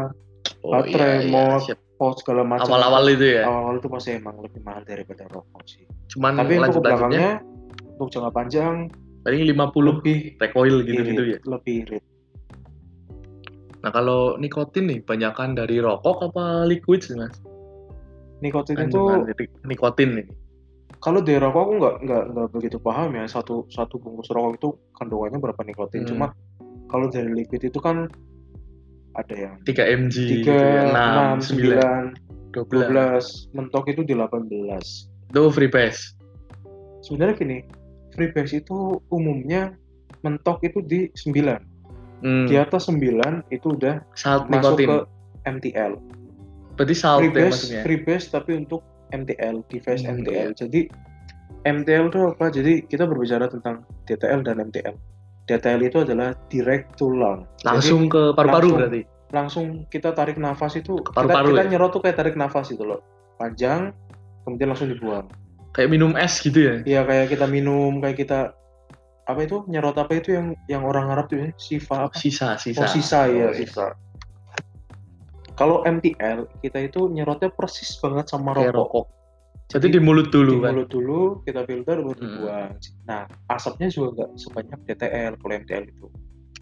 Oh 0.63 0.71
Baterai, 0.77 1.27
mod, 1.27 1.67
siap. 1.67 1.79
Pot 2.01 2.17
segala 2.17 2.41
macam. 2.41 2.65
Awal-awal 2.65 3.13
itu 3.13 3.37
ya. 3.37 3.45
Awal-awal 3.45 3.77
itu 3.77 3.87
pasti 3.93 4.09
emang 4.17 4.41
lebih 4.41 4.65
mahal 4.65 4.81
daripada 4.81 5.29
rokok 5.29 5.61
sih. 5.69 5.85
Cuman 6.09 6.33
Tapi 6.41 6.57
untuk 6.57 6.81
belakangnya, 6.81 7.45
untuk 7.93 8.09
jangka 8.09 8.31
panjang 8.33 8.89
paling 9.21 9.45
50 9.53 9.89
lebih 9.93 10.17
recoil 10.41 10.75
gitu-gitu 10.81 11.21
irit, 11.21 11.33
ya. 11.37 11.39
lebih 11.45 11.75
irit. 11.85 12.03
Nah, 13.85 13.93
kalau 13.93 14.33
nikotin 14.41 14.89
nih 14.89 14.99
banyakan 15.05 15.53
dari 15.53 15.77
rokok 15.77 16.33
apa 16.33 16.65
liquid 16.65 17.05
sih, 17.05 17.13
Mas? 17.13 17.37
Nikotin 18.41 18.81
itu 18.81 18.97
Kandungan 18.97 19.29
dari 19.29 19.45
nikotin 19.69 20.09
nih. 20.17 20.27
kalau 21.01 21.17
dari 21.21 21.41
rokok 21.41 21.61
aku 21.65 21.73
nggak 21.81 21.95
nggak 22.05 22.23
nggak 22.29 22.47
begitu 22.53 22.77
paham 22.77 23.17
ya 23.17 23.25
satu 23.25 23.65
satu 23.73 23.97
bungkus 23.97 24.29
rokok 24.29 24.53
itu 24.57 24.69
kandungannya 24.97 25.37
berapa 25.37 25.61
nikotin. 25.65 26.05
Hmm. 26.05 26.09
Cuma 26.09 26.25
kalau 26.89 27.09
dari 27.09 27.29
liquid 27.29 27.61
itu 27.61 27.77
kan 27.77 28.09
ada 29.13 29.35
yang 29.35 29.53
3 29.61 29.71
mg 29.97 30.13
gitu 30.13 30.31
tiga 30.41 30.55
ya. 30.55 30.81
enam 30.89 31.37
6, 31.37 31.43
9, 31.43 31.47
sembilan 31.47 32.03
12. 32.51 32.89
12 32.89 33.55
mentok 33.55 33.85
itu 33.87 34.01
di 34.01 34.13
18 34.13 35.29
Itu 35.29 35.41
free 35.49 35.67
pass. 35.67 36.15
sebenarnya 37.01 37.35
gini 37.35 37.57
free 38.11 38.29
base 38.29 38.53
itu 38.57 38.77
umumnya 39.07 39.73
mentok 40.21 40.61
itu 40.61 40.79
di 40.81 41.07
9 41.15 41.69
Hmm. 42.21 42.45
di 42.45 42.53
atas 42.53 42.85
9 42.85 43.01
itu 43.49 43.73
udah 43.73 43.97
salt 44.13 44.45
masuk 44.45 44.77
nikotin. 44.77 44.87
ke 44.87 44.97
MTL 45.49 45.93
Berarti 46.71 46.93
salt 46.93 47.19
free 47.19 47.27
ya 47.27 47.35
base 47.35 47.49
maksudnya. 47.49 47.81
free 47.81 47.99
base 47.99 48.25
tapi 48.29 48.51
untuk 48.55 48.81
MTL 49.09 49.55
device 49.65 50.01
Hmm, 50.01 50.21
MTL 50.21 50.49
jadi 50.53 50.81
MTL 51.63 52.05
itu 52.07 52.19
apa 52.27 52.45
jadi 52.47 52.73
kita 52.83 53.03
berbicara 53.03 53.45
tentang 53.47 53.81
DTL 54.05 54.41
dan 54.41 54.61
MTL 54.61 54.93
DTL 55.49 55.81
itu 55.85 55.97
adalah 56.05 56.37
direct 56.47 56.95
to 56.97 57.09
lung. 57.09 57.49
Langsung 57.65 58.07
ke 58.07 58.33
paru-paru 58.37 58.69
berarti. 58.77 59.01
langsung 59.31 59.87
kita 59.87 60.11
tarik 60.11 60.35
nafas 60.35 60.75
itu 60.75 60.99
Ke 60.99 61.15
kita, 61.15 61.15
paru-paru 61.15 61.47
kita 61.55 61.63
ya? 61.63 61.69
nyerot 61.71 61.89
tuh 61.95 62.01
kayak 62.03 62.17
tarik 62.19 62.35
nafas 62.35 62.67
itu 62.75 62.83
loh. 62.83 62.99
Panjang 63.39 63.95
kemudian 64.43 64.75
langsung 64.75 64.91
dibuang. 64.91 65.25
Kayak 65.71 65.89
minum 65.89 66.11
es 66.19 66.35
gitu 66.43 66.59
ya. 66.59 66.75
Iya 66.83 67.01
kayak 67.07 67.31
kita 67.31 67.47
minum 67.47 68.03
kayak 68.03 68.19
kita 68.19 68.39
apa 69.23 69.39
itu? 69.47 69.63
Nyerot 69.71 69.95
apa 69.95 70.19
itu 70.19 70.35
yang 70.35 70.51
yang 70.67 70.83
orang 70.83 71.07
Arab 71.09 71.31
tuh 71.31 71.47
ya? 71.47 71.49
Sifa 71.55 72.11
apa? 72.11 72.13
Sisa, 72.19 72.59
sisa. 72.59 72.83
oh 72.83 72.89
sisa 72.91 73.19
ya 73.31 73.47
Oh, 73.49 73.55
sisa. 73.55 73.95
Kalau 75.55 75.79
MTL 75.87 76.47
kita 76.59 76.79
itu 76.83 77.07
nyerotnya 77.07 77.53
persis 77.55 77.95
banget 78.03 78.27
sama 78.27 78.51
Kayak 78.51 78.75
rokok 78.75 79.20
Jadi 79.71 79.87
di 79.87 79.99
mulut 79.99 80.27
dulu 80.29 80.51
di 80.51 80.59
kan. 80.59 80.71
mulut 80.75 80.89
dulu 80.89 81.19
kita 81.41 81.61
filter 81.63 81.97
baru 81.97 82.11
Hmm. 82.11 82.19
dibuang 82.19 82.71
nah 83.05 83.21
asapnya 83.47 83.87
juga 83.87 84.27
nggak 84.27 84.29
sebanyak 84.35 84.79
DTL 84.85 85.33
kalau 85.39 85.53
MTL 85.55 85.85
itu 85.87 86.07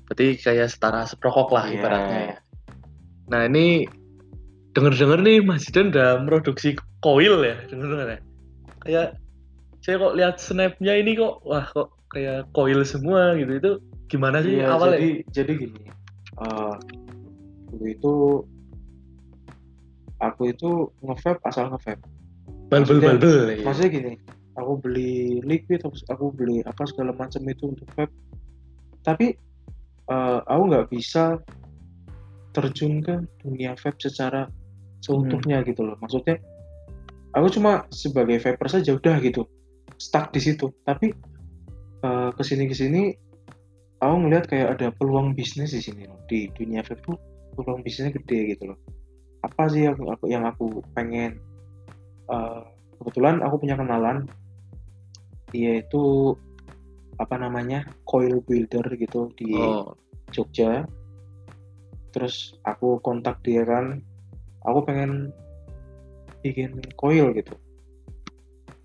Berarti 0.05 0.25
kayak 0.37 0.67
setara 0.69 1.05
seprokok 1.05 1.49
lah 1.49 1.65
Iya. 1.65 1.73
ibaratnya 1.75 2.19
ya. 2.19 2.35
Nah, 3.29 3.45
ini 3.45 3.85
denger-denger 4.73 5.19
nih 5.21 5.37
Mas 5.39 5.65
Jidan 5.65 5.93
udah 5.93 6.25
produksi 6.25 6.73
coil 6.97 7.45
ya, 7.45 7.61
denger-denger 7.69 8.07
ya. 8.09 8.19
Kayak 8.79 9.07
saya 9.79 9.95
kok 9.95 10.13
lihat 10.13 10.35
snapnya 10.37 10.93
ini 10.97 11.13
kok 11.13 11.45
wah 11.45 11.61
kok 11.63 11.93
kayak 12.09 12.49
coil 12.51 12.81
semua 12.81 13.37
gitu 13.37 13.53
itu 13.53 13.71
gimana 14.07 14.41
sih 14.41 14.57
Iya, 14.57 14.73
awalnya? 14.73 14.97
jadi 14.97 15.09
jadi 15.29 15.51
gini 15.55 15.81
eh, 16.41 16.73
dulu 17.69 17.85
itu 17.85 18.13
aku 20.19 20.41
itu 20.49 20.69
nge-vape 20.99 21.41
asal 21.45 21.69
nge-vape 21.69 22.01
Balbel 22.69 23.01
balbel. 23.01 23.37
ya. 23.49 23.65
maksudnya 23.65 23.89
gini 23.89 24.13
aku 24.59 24.73
beli 24.83 25.39
liquid 25.47 25.81
aku, 25.87 26.25
beli 26.35 26.59
apa 26.67 26.83
segala 26.83 27.15
macam 27.15 27.41
itu 27.47 27.71
untuk 27.71 27.87
vape. 27.95 28.13
Tapi 29.07 29.27
eh, 30.11 30.39
aku 30.43 30.61
nggak 30.67 30.87
bisa 30.91 31.39
terjun 32.51 32.99
ke 32.99 33.23
dunia 33.39 33.79
vape 33.79 33.99
secara 34.03 34.51
seutuhnya 34.99 35.63
gitu 35.63 35.87
loh. 35.87 35.95
Maksudnya 36.03 36.43
aku 37.31 37.47
cuma 37.55 37.87
sebagai 37.95 38.43
vaper 38.43 38.67
saja 38.67 38.91
udah 38.99 39.15
gitu 39.23 39.47
stuck 39.95 40.35
di 40.35 40.43
situ. 40.43 40.69
Tapi 40.83 41.15
eh, 42.03 42.29
ke 42.35 42.43
sini 42.43 42.67
ke 42.67 42.75
sini 42.75 43.15
aku 44.03 44.15
ngeliat 44.27 44.45
kayak 44.51 44.79
ada 44.79 44.87
peluang 44.91 45.31
bisnis 45.33 45.71
di 45.71 45.81
sini 45.81 46.03
loh. 46.03 46.19
Di 46.27 46.51
dunia 46.51 46.83
vape 46.83 46.99
tuh 47.07 47.15
peluang 47.55 47.81
bisnisnya 47.81 48.11
gede 48.19 48.55
gitu 48.59 48.75
loh. 48.75 48.79
Apa 49.39 49.71
sih 49.71 49.87
yang 49.87 49.95
aku 49.95 50.25
yang 50.27 50.43
aku 50.43 50.83
pengen 50.91 51.39
eh, 52.29 52.61
kebetulan 52.99 53.41
aku 53.41 53.63
punya 53.63 53.79
kenalan 53.79 54.27
dia 55.49 55.81
itu 55.81 56.35
apa 57.19 57.35
namanya 57.35 57.83
coil 58.05 58.39
builder 58.45 58.85
gitu 58.95 59.33
di 59.35 59.51
Oh, 59.55 59.91
Jogja. 60.31 60.85
Terus 62.13 62.57
aku 62.65 63.01
kontak 63.01 63.41
dia 63.41 63.65
kan 63.65 64.01
aku 64.63 64.85
pengen 64.85 65.33
bikin 66.45 66.79
coil 66.95 67.33
gitu. 67.35 67.53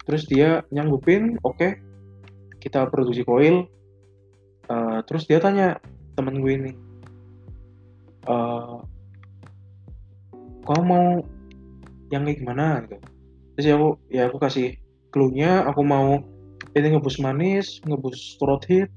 Terus 0.04 0.24
dia 0.28 0.64
nyanggupin 0.72 1.36
oke 1.44 1.78
kita 2.58 2.88
produksi 2.88 3.22
coil. 3.22 3.68
Eh, 4.64 4.98
terus 5.04 5.28
dia 5.28 5.38
tanya 5.38 5.76
temen 6.16 6.40
gue 6.40 6.54
ini 6.54 6.72
eh 8.24 8.76
kamu 10.64 10.80
mau 10.80 11.20
yang 12.08 12.24
kayak 12.24 12.40
gimana? 12.40 12.80
Gitu 12.88 12.96
terus 13.54 13.64
ya 13.64 13.74
aku 13.74 13.88
ya 14.08 14.22
aku 14.26 14.36
kasih 14.38 14.74
clue-nya 15.10 15.62
aku 15.64 15.80
mau 15.80 16.18
ini 16.72 16.86
ngebus 16.90 17.18
manis 17.18 17.78
ngebus 17.82 18.34
throat 18.36 18.66
hit 18.66 18.90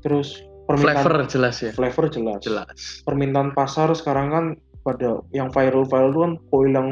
terus 0.00 0.40
permintaan 0.64 1.02
flavor 1.02 1.26
jelas 1.26 1.56
ya. 1.58 1.70
flavor 1.74 2.06
jelas. 2.06 2.40
Jelas. 2.40 3.02
Permintaan 3.02 3.50
pasar 3.52 3.90
sekarang 3.90 4.26
kan 4.30 4.44
pada 4.80 5.18
yang 5.30 5.50
viral-viral 5.50 6.08
itu 6.08 6.20
kan 6.20 6.32
coil 6.48 6.70
yang 6.70 6.88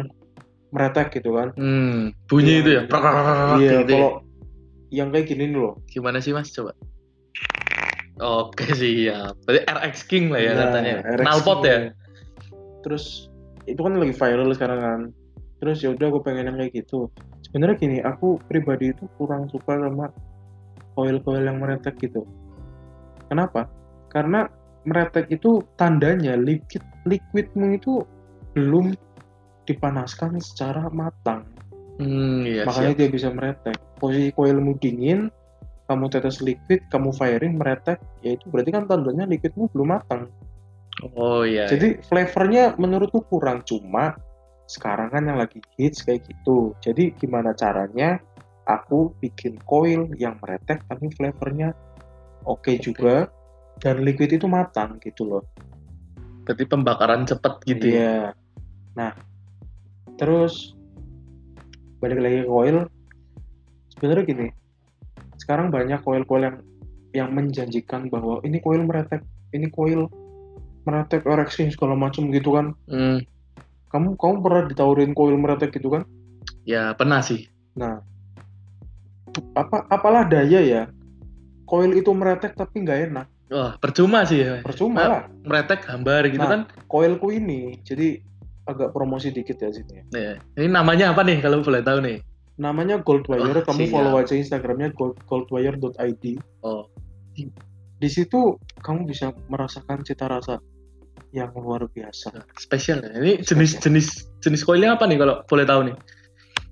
meretek 0.69 1.15
gitu 1.15 1.33
kan. 1.33 1.55
Hmm, 1.55 2.11
bunyi 2.27 2.59
Iya, 2.59 2.61
itu 2.61 2.71
ya. 2.71 2.83
iya. 2.83 2.91
Iya, 3.55 3.71
gitu 3.81 3.93
ya. 3.93 3.97
kalau 3.97 4.11
yang 4.91 5.09
kayak 5.09 5.27
gini 5.31 5.45
nih 5.49 5.59
loh. 5.63 5.75
Gimana 5.87 6.19
sih 6.19 6.35
Mas 6.35 6.51
coba? 6.51 6.75
Oke 8.19 8.67
sih 8.75 9.07
ya. 9.07 9.31
Berarti 9.47 9.63
RX 9.65 9.95
King 10.05 10.35
lah 10.35 10.41
ya 10.43 10.53
Nah, 10.53 10.61
katanya. 10.69 10.95
RX 11.07 11.23
Knalpot 11.23 11.59
ini. 11.61 11.69
ya. 11.71 11.79
Terus 12.83 13.05
itu 13.65 13.79
kan 13.79 13.93
lagi 13.95 14.13
viral 14.13 14.51
sekarang 14.53 14.81
kan. 14.81 15.01
Terus 15.59 15.83
ya 15.83 15.90
udah 15.90 16.07
aku 16.11 16.21
pengen 16.23 16.55
yang 16.55 16.57
kayak 16.59 16.73
gitu. 16.75 17.11
Sebenarnya 17.47 17.77
gini, 17.79 17.99
aku 18.03 18.38
pribadi 18.47 18.94
itu 18.94 19.11
kurang 19.18 19.51
suka 19.51 19.75
sama 19.75 20.11
coil-coil 20.94 21.42
yang 21.42 21.59
meretek 21.59 21.99
gitu. 21.99 22.23
Kenapa? 23.27 23.66
Karena 24.11 24.47
meretek 24.87 25.29
itu 25.29 25.61
tandanya 25.77 26.38
liquid 26.38 26.81
liquidmu 27.05 27.77
itu 27.77 28.03
belum 28.55 28.94
dipanaskan 29.68 30.40
secara 30.40 30.88
matang. 30.88 31.44
Hmm, 31.99 32.47
iya 32.47 32.62
makanya 32.62 32.94
siap. 32.94 33.01
dia 33.03 33.09
bisa 33.11 33.29
meretek. 33.35 33.77
Posisi 33.99 34.31
coilmu 34.31 34.79
dingin, 34.79 35.29
kamu 35.90 36.07
tetes 36.09 36.38
liquid, 36.38 36.87
kamu 36.88 37.11
firing 37.11 37.59
meretek, 37.59 37.99
ya 38.23 38.38
itu 38.38 38.47
berarti 38.49 38.71
kan 38.71 38.87
tandanya 38.87 39.27
liquidmu 39.27 39.68
belum 39.75 39.99
matang. 39.99 40.31
Oh 41.14 41.42
iya. 41.47 41.66
Jadi 41.71 42.03
flavornya 42.03 42.75
menurutku 42.79 43.23
kurang 43.27 43.62
cuma 43.66 44.18
sekarang 44.68 45.09
kan 45.09 45.24
yang 45.24 45.40
lagi 45.40 45.64
hits 45.81 46.04
kayak 46.04 46.28
gitu. 46.28 46.76
Jadi 46.85 47.16
gimana 47.16 47.57
caranya 47.57 48.20
aku 48.68 49.16
bikin 49.18 49.57
coil 49.64 50.12
yang 50.20 50.37
meretek 50.44 50.85
tapi 50.85 51.09
flavornya 51.16 51.72
oke 52.44 52.68
juga 52.78 53.33
dan 53.81 54.04
liquid 54.04 54.37
itu 54.37 54.44
matang 54.44 55.00
gitu 55.00 55.24
loh. 55.24 55.42
Berarti 56.44 56.64
pembakaran 56.68 57.24
cepet 57.24 57.54
gitu 57.64 57.87
ya. 57.88 57.96
Iya. 57.96 58.16
Nah, 58.96 59.12
terus 60.20 60.76
balik 62.04 62.20
lagi 62.20 62.44
ke 62.44 62.48
coil. 62.48 62.78
Sebenarnya 63.96 64.24
gini, 64.28 64.46
sekarang 65.40 65.72
banyak 65.74 65.98
coil-coil 66.04 66.42
yang 66.44 66.57
yang 67.16 67.28
menjanjikan 67.33 68.12
bahwa 68.12 68.38
ini 68.44 68.61
coil 68.61 68.85
meretek, 68.85 69.24
ini 69.57 69.66
coil 69.72 70.07
meretek 70.85 71.24
ereksi 71.24 71.68
segala 71.68 71.96
macam 71.96 72.33
gitu 72.33 72.57
kan 72.57 72.72
Hmm, 72.88 73.20
kamu 73.88 74.14
kamu 74.14 74.35
pernah 74.40 74.62
ditawarin 74.66 75.12
koil 75.12 75.35
meretek 75.35 75.72
gitu 75.72 75.88
kan 75.90 76.03
ya 76.62 76.92
pernah 76.92 77.20
sih. 77.20 77.48
nah 77.72 78.01
apa 79.55 79.87
apalah 79.88 80.24
daya 80.24 80.61
ya 80.61 80.83
koil 81.64 81.92
itu 81.92 82.11
meretek 82.11 82.55
tapi 82.55 82.83
nggak 82.83 83.12
enak 83.12 83.27
Wah, 83.48 83.81
percuma 83.81 84.29
sih 84.29 84.44
ya. 84.44 84.61
percuma 84.61 85.01
Nah, 85.01 85.09
lah 85.09 85.22
Meretek 85.40 85.81
gambar 85.83 86.29
gitu 86.29 86.37
Nah. 86.38 86.51
kan. 86.51 86.61
koilku 86.85 87.33
ini 87.33 87.81
jadi 87.81 88.20
agak 88.68 88.92
promosi 88.92 89.33
dikit 89.33 89.57
ya 89.57 89.72
sini 89.72 90.05
Ya, 90.12 90.37
Ini 90.53 90.68
namanya 90.68 91.16
apa 91.16 91.24
nih 91.24 91.40
kalau 91.40 91.64
boleh 91.64 91.81
tahu 91.81 92.05
nih? 92.05 92.20
namanya 92.59 93.01
Goldwire 93.01 93.40
Wah, 93.40 93.64
kamu 93.64 93.81
siap. 93.81 93.92
follow 93.94 94.14
aja 94.18 94.35
instagramnya 94.35 94.92
gold, 94.92 95.16
goldwire.id 95.24 96.24
Oh, 96.61 96.92
di 97.98 98.09
situ 98.11 98.61
kamu 98.79 99.09
bisa 99.09 99.33
merasakan 99.48 100.05
cita 100.05 100.29
rasa 100.29 100.61
yang 101.31 101.53
luar 101.53 101.85
biasa 101.93 102.33
spesial 102.57 103.05
ya. 103.05 103.12
Ini 103.21 103.45
jenis-jenis 103.45 104.09
jenis 104.41 104.62
koilnya 104.64 104.97
apa 104.97 105.05
nih 105.05 105.19
kalau 105.19 105.45
boleh 105.45 105.67
tahu 105.67 105.83
nih? 105.93 105.97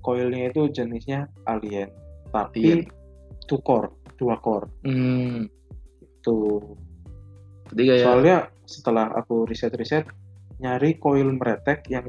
koilnya 0.01 0.47
itu 0.47 0.71
jenisnya 0.71 1.27
alien 1.43 1.91
tapi 2.31 2.79
Alien. 2.79 2.87
two 3.43 3.59
core 3.59 3.91
dua 4.15 4.39
core 4.39 4.63
Hmm, 4.87 5.51
tuh 6.23 6.63
jadi 7.75 7.83
kayak 7.91 8.03
soalnya 8.07 8.37
setelah 8.63 9.11
aku 9.11 9.43
riset-riset 9.43 10.07
nyari 10.63 10.95
koil 10.95 11.27
meretek 11.35 11.83
yang 11.91 12.07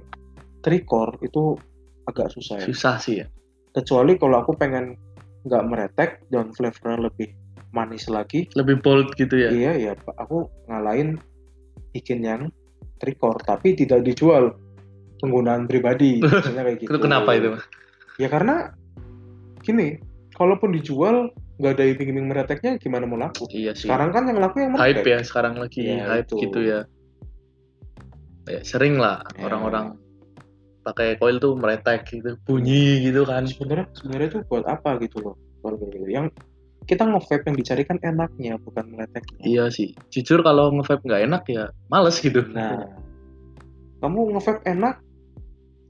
three 0.62 0.86
core 0.86 1.18
itu 1.26 1.58
agak 2.06 2.30
susah 2.30 2.62
ya 2.62 2.66
susah 2.70 2.94
sih 3.02 3.14
ya. 3.18 3.26
kecuali 3.74 4.14
kalau 4.14 4.46
aku 4.46 4.54
pengen 4.54 4.94
nggak 5.42 5.64
meretek 5.66 6.10
dan 6.30 6.54
flavornya 6.54 7.10
lebih 7.10 7.34
manis 7.74 8.06
lagi 8.06 8.46
Lebih 8.54 8.78
bold 8.78 9.10
gitu 9.18 9.34
ya. 9.42 9.50
iya 9.50 9.72
ya 9.74 9.92
aku 10.16 10.46
ngalahin 10.70 11.18
bikin 11.90 12.20
yang 12.20 12.42
three 12.98 13.14
core 13.14 13.40
tapi 13.40 13.72
tidak 13.72 14.02
dijual 14.02 14.54
penggunaan 15.18 15.64
pribadi 15.64 16.18
misalnya 16.22 16.62
kayak 16.64 16.78
gitu 16.78 16.88
Itu 16.88 16.98
kenapa 16.98 17.30
itu? 17.34 17.50
Ya 18.16 18.26
karena 18.26 18.70
gini 19.60 19.98
kalaupun 20.34 20.70
dijual 20.70 21.30
nggak 21.58 21.74
ada 21.74 21.84
iming-iming 21.88 22.26
mereteknya 22.30 22.78
gimana 22.78 23.02
mau 23.02 23.18
laku 23.18 23.50
Iya 23.50 23.74
sih. 23.74 23.90
sekarang 23.90 24.14
kan 24.14 24.30
yang 24.30 24.38
laku 24.38 24.62
yang 24.62 24.78
hype 24.78 25.02
meretek 25.02 25.10
ya 25.10 25.18
sekarang 25.22 25.54
lagi 25.58 25.82
Iya, 25.82 26.06
hype 26.06 26.30
itu. 26.30 26.36
gitu 26.46 26.60
ya. 26.62 26.80
Ya, 28.46 28.60
sering 28.62 28.96
lah 28.96 29.26
Ya. 29.34 29.44
orang-orang 29.44 29.98
pakai 30.80 31.18
coil 31.18 31.36
tuh 31.36 31.52
meretek 31.52 32.08
gitu, 32.08 32.38
bunyi 32.46 33.04
gitu 33.04 33.26
kan. 33.28 33.44
sebenarnya 33.44 33.86
sebenarnya 33.92 34.28
itu 34.32 34.38
buat 34.46 34.64
apa 34.64 34.96
gitu 35.02 35.20
loh 35.20 35.34
gitu. 35.84 36.08
yang 36.08 36.32
kita 36.88 37.04
nge-vape 37.04 37.44
yang 37.44 37.54
dicari 37.54 37.82
kan 37.84 38.00
enaknya 38.00 38.56
bukan 38.58 38.88
mereteknya 38.88 39.44
Iya 39.44 39.64
sih. 39.68 39.92
Jujur 40.08 40.40
kalau 40.40 40.72
nge-vape 40.72 41.04
nggak 41.04 41.22
enak 41.22 41.42
ya 41.46 41.64
males 41.86 42.16
gitu. 42.18 42.40
nah 42.48 42.80
kamu 44.00 44.32
nge-vape 44.32 44.64
enak 44.64 44.96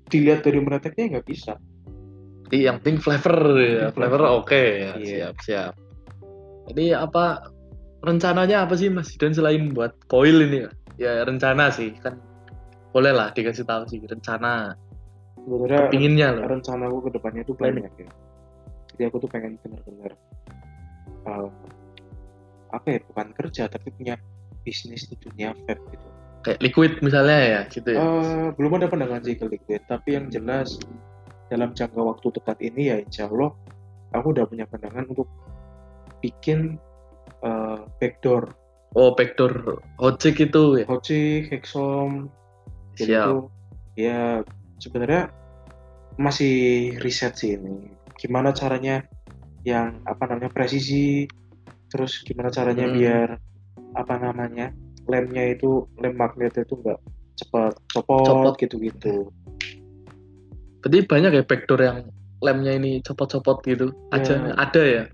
dilihat 0.08 0.42
dari 0.42 0.58
mereteknya 0.58 1.04
nggak 1.14 1.26
bisa 1.26 1.54
Jadi 2.48 2.64
yang 2.64 2.80
penting 2.80 2.96
flavor 2.98 3.38
ya, 3.54 3.92
flavor 3.92 4.24
flavor. 4.24 4.40
oke 4.40 4.56
ya, 4.56 4.92
Iya. 4.96 5.04
siap 5.30 5.36
siap. 5.38 5.72
Jadi 6.66 6.90
apa 6.90 7.44
rencananya 8.00 8.64
apa 8.64 8.72
sih 8.72 8.88
Mas 8.88 9.12
dan 9.14 9.30
selain 9.30 9.70
buat 9.70 9.92
coil 10.06 10.42
ini 10.42 10.64
ya? 10.96 11.22
Rencana 11.22 11.68
sih 11.68 11.92
kan 11.94 12.16
boleh 12.88 13.12
lah 13.12 13.30
dikasih 13.30 13.62
tahu 13.62 13.84
sih 13.86 14.00
rencana 14.00 14.72
sebenarnya 15.38 15.92
pinginnya 15.92 16.28
loh. 16.34 16.48
rencana 16.48 16.88
aku 16.88 16.98
ke 17.04 17.10
depannya 17.14 17.42
tuh 17.44 17.54
banyak 17.54 17.84
ya 17.94 18.08
jadi 18.90 19.02
aku 19.06 19.22
tuh 19.22 19.30
pengen 19.30 19.60
bener-bener 19.60 20.16
uh, 21.28 21.48
apa 22.72 22.86
ya 22.96 22.98
bukan 23.12 23.28
kerja 23.36 23.68
tapi 23.68 23.92
punya 23.92 24.16
bisnis 24.64 25.08
di 25.08 25.16
dunia 25.20 25.52
vape 25.64 25.80
gitu 25.92 26.08
Kayak 26.38 26.60
liquid 26.62 26.92
misalnya 27.02 27.38
ya 27.42 27.60
gitu 27.66 27.88
ya. 27.92 27.98
Eh, 27.98 28.48
belum 28.54 28.78
ada 28.78 28.86
pandangan 28.86 29.20
sih 29.26 29.34
ke 29.34 29.44
liquid 29.44 29.82
tapi 29.90 30.14
yang 30.16 30.30
jelas 30.30 30.78
dalam 31.50 31.74
jangka 31.74 31.98
waktu 31.98 32.26
dekat 32.30 32.58
ini 32.62 32.82
ya 32.94 32.96
insya 33.02 33.26
Allah 33.26 33.52
aku 34.14 34.32
udah 34.36 34.46
punya 34.46 34.64
pandangan 34.68 35.04
untuk 35.10 35.28
bikin 36.22 36.78
eh, 37.42 37.78
backdoor 38.00 38.54
Oh 38.96 39.12
backdoor 39.12 39.84
ojek 40.00 40.48
itu 40.48 40.80
ya. 40.80 40.84
Hocik, 40.88 41.52
Hexom 41.52 42.32
jadi 42.96 43.12
Siap. 43.20 43.26
itu 43.28 43.36
ya 43.98 44.20
sebenarnya 44.80 45.22
masih 46.18 46.96
riset 47.04 47.36
sih 47.38 47.54
ini 47.58 47.92
gimana 48.18 48.50
caranya 48.50 49.06
yang 49.62 49.98
apa 50.04 50.26
namanya 50.26 50.50
presisi 50.50 51.26
terus 51.88 52.20
gimana 52.22 52.48
caranya 52.48 52.86
Hmm. 52.86 52.94
biar 52.94 53.28
apa 53.96 54.14
namanya 54.16 54.70
lemnya 55.08 55.56
itu 55.56 55.88
lem 55.96 56.14
magnetnya 56.14 56.62
itu 56.62 56.76
nggak 56.76 57.00
cepat 57.34 57.72
copot, 57.90 58.24
Copot. 58.26 58.54
gitu-gitu 58.58 59.30
Berarti 60.78 60.98
banyak 61.04 61.30
ya 61.32 61.42
backdoor 61.42 61.80
yang 61.82 61.98
lemnya 62.38 62.78
ini 62.78 63.02
copot-copot 63.02 63.66
gitu. 63.66 63.90
Aja 64.14 64.38
Ya. 64.38 64.54
ada 64.54 64.82
ya. 64.84 65.04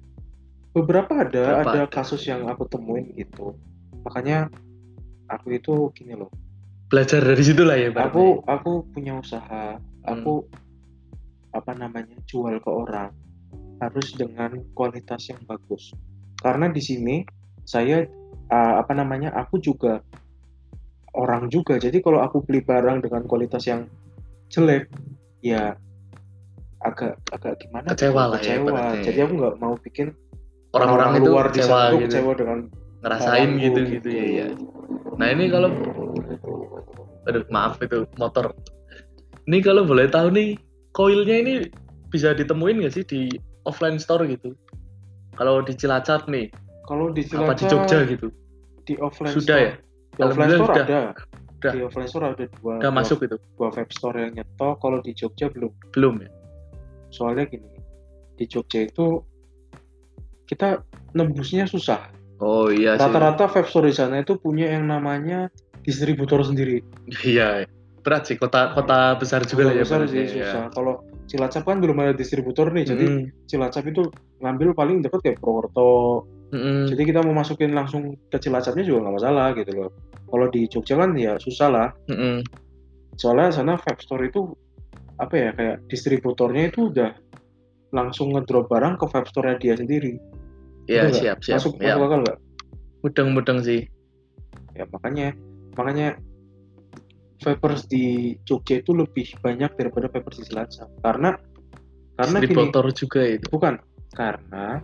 beberapa 0.75 1.15
ada 1.15 1.31
Beberapa 1.63 1.71
ada 1.71 1.83
ada. 1.87 1.89
kasus 1.89 2.27
yang 2.27 2.51
aku 2.51 2.67
temuin 2.67 3.07
gitu 3.15 3.55
makanya 4.03 4.51
aku 5.31 5.55
itu 5.55 5.89
gini 5.95 6.19
loh 6.19 6.27
Belajar 6.91 7.23
dari 7.23 7.41
situ 7.41 7.63
lah 7.63 7.79
ya. 7.79 7.95
berarti. 7.95 8.11
aku 8.11 8.25
aku 8.45 8.71
punya 8.91 9.15
usaha 9.17 9.79
aku 10.03 10.43
apa 11.55 11.73
namanya 11.79 12.19
jual 12.27 12.59
ke 12.59 12.67
orang 12.67 13.15
harus 13.85 14.17
dengan 14.17 14.61
kualitas 14.73 15.29
yang 15.29 15.41
bagus 15.45 15.93
karena 16.41 16.73
di 16.73 16.81
sini 16.81 17.17
saya 17.65 18.05
uh, 18.53 18.75
apa 18.81 18.93
namanya 18.93 19.33
aku 19.37 19.61
juga 19.61 20.01
orang 21.15 21.49
juga 21.53 21.77
jadi 21.77 22.01
kalau 22.01 22.21
aku 22.21 22.45
beli 22.45 22.61
barang 22.65 23.05
dengan 23.05 23.25
kualitas 23.29 23.65
yang 23.69 23.87
jelek 24.53 24.91
ya 25.45 25.77
agak 26.85 27.17
agak 27.33 27.65
gimana 27.65 27.89
Kecewa 27.93 28.29
gitu, 28.29 28.33
lah 28.33 28.41
ya, 28.41 28.57
kecewa 28.61 28.83
jadi 29.01 29.19
aku 29.25 29.33
nggak 29.41 29.57
mau 29.61 29.75
bikin 29.81 30.09
orang-orang 30.75 31.11
itu 31.23 31.31
luar 31.31 31.47
di 31.49 31.61
kecewa 31.63 31.69
sana 31.69 31.89
tuh 31.89 31.97
gitu. 31.97 32.07
kecewa 32.11 32.33
dengan 32.37 32.59
ngerasain 33.05 33.49
barangku 33.53 33.65
gitu 33.65 33.81
gitu 34.01 34.09
ya, 34.09 34.25
ya. 34.25 34.47
Nah 35.21 35.27
ini 35.31 35.45
kalau 35.53 35.71
aduh 37.25 37.45
maaf 37.49 37.81
itu 37.81 38.09
motor. 38.21 38.53
Ini 39.45 39.61
kalau 39.61 39.85
boleh 39.85 40.09
tahu 40.09 40.33
nih 40.33 40.57
koilnya 40.97 41.37
ini 41.45 41.55
bisa 42.09 42.33
ditemuin 42.33 42.81
nggak 42.81 42.95
sih 42.95 43.05
di 43.05 43.21
offline 43.65 43.97
store 43.97 44.25
gitu? 44.29 44.53
Kalau 45.35 45.61
di 45.61 45.75
Cilacap 45.75 46.31
nih, 46.31 46.47
kalau 46.85 47.11
di 47.11 47.27
apa 47.27 47.53
di 47.53 47.65
Cilacap 47.65 47.69
Jogja 47.69 47.99
gitu? 48.07 48.29
di 48.85 48.95
offline 49.01 49.33
Sudah 49.33 49.57
store, 49.57 49.65
ya? 49.65 49.73
di 50.13 50.21
offline 50.23 50.51
store 50.51 50.69
sudah. 50.69 50.85
ada 50.85 51.01
Udah. 51.57 51.73
di 51.73 51.79
offline 51.81 52.07
store 52.07 52.25
ada 52.29 52.45
dua 52.53 52.73
Udah 52.77 52.83
dua 52.85 52.93
masuk 52.93 53.17
gitu? 53.25 53.37
dua 53.57 53.69
vape 53.73 53.91
store 53.91 54.17
yang 54.21 54.33
nyetok 54.37 54.75
kalau 54.79 54.99
di 55.01 55.11
Jogja 55.11 55.49
belum 55.49 55.73
Belum 55.91 56.15
ya? 56.21 56.31
soalnya 57.09 57.49
gini 57.49 57.65
di 58.37 58.45
Jogja 58.45 58.85
itu 58.85 59.25
kita 60.45 60.85
nembusnya 61.13 61.65
susah 61.65 62.13
Oh 62.39 62.69
iya 62.69 62.95
sih. 62.95 63.01
rata-rata 63.01 63.49
vape 63.49 63.67
store 63.67 63.89
di 63.89 63.97
sana 63.97 64.21
itu 64.21 64.37
punya 64.37 64.69
yang 64.69 64.85
namanya 64.85 65.49
distributor 65.81 66.45
sendiri 66.45 66.85
Iya. 67.25 67.65
Berat 68.05 68.29
sih 68.29 68.37
kota 68.37 68.77
kota 68.77 69.17
besar 69.17 69.49
juga 69.49 69.73
lah 69.73 69.75
ya. 69.75 69.81
besar 69.81 70.05
sih 70.05 70.21
ya. 70.21 70.29
susah 70.29 70.65
kalau 70.77 71.01
Cilacap 71.25 71.65
kan 71.65 71.81
belum 71.81 71.97
ada 72.05 72.13
distributor 72.13 72.69
nih 72.69 72.85
jadi 72.85 73.07
Mm, 73.09 73.25
Cilacap 73.49 73.85
itu 73.89 74.13
ngambil 74.45 74.77
paling 74.77 75.01
dekat 75.01 75.21
kayak 75.25 75.39
Purwokerto. 75.41 76.29
Mm, 76.53 76.87
jadi 76.93 77.03
kita 77.11 77.21
mau 77.25 77.35
masukin 77.35 77.73
langsung 77.73 78.15
ke 78.29 78.37
Cilacapnya 78.39 78.85
juga 78.85 79.09
nggak 79.09 79.17
masalah 79.19 79.47
gitu 79.57 79.73
loh. 79.73 79.91
Kalau 80.29 80.47
di 80.53 80.61
Jogja 80.69 80.95
kan 81.01 81.11
ya 81.17 81.41
susah 81.41 81.69
lah. 81.73 81.89
Mm, 82.13 82.45
soalnya 83.17 83.55
sana 83.55 83.79
vape 83.79 84.03
store 84.03 84.29
itu 84.29 84.53
apa 85.23 85.35
ya 85.39 85.51
kayak 85.55 85.77
distributornya 85.87 86.69
itu 86.75 86.91
udah 86.91 87.15
langsung 87.95 88.35
ngedrop 88.35 88.67
barang 88.67 88.99
ke 88.99 89.07
vape 89.07 89.29
store 89.31 89.55
dia 89.63 89.79
sendiri. 89.79 90.19
Iya 90.91 91.09
siap 91.15 91.39
siap. 91.41 91.63
masuk 91.63 91.73
Ya, 91.81 91.97
masuk 91.97 92.05
akal 92.11 92.21
nggak? 92.27 92.39
Mudeng-mudeng 93.05 93.61
sih. 93.65 93.83
ya 94.75 94.83
makanya 94.91 95.31
makanya 95.79 96.19
vapers 97.45 97.85
di 97.85 98.33
Jogja 98.49 98.81
itu 98.81 98.97
lebih 98.97 99.37
banyak 99.45 99.77
daripada 99.77 100.09
vapers 100.09 100.41
di 100.41 100.45
Cilacap 100.49 100.89
karena 101.05 101.37
karena 102.17 102.37
gini 102.41 102.49
Distributor 102.49 102.85
juga 102.97 103.21
itu. 103.29 103.47
bukan 103.53 103.75
karena 104.17 104.81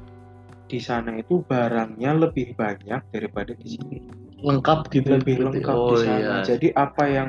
di 0.68 0.78
sana 0.78 1.16
itu 1.18 1.40
barangnya 1.42 2.14
lebih 2.20 2.52
banyak 2.54 3.00
daripada 3.10 3.56
di 3.56 3.66
sini 3.74 3.98
Lengkap 4.40 4.88
gitu. 4.92 5.08
lebih 5.16 5.34
berarti. 5.40 5.46
lengkap 5.58 5.76
oh, 5.76 5.88
di 5.88 5.96
sana 6.04 6.20
Iya. 6.20 6.34
jadi 6.44 6.68
apa 6.76 7.04
yang 7.08 7.28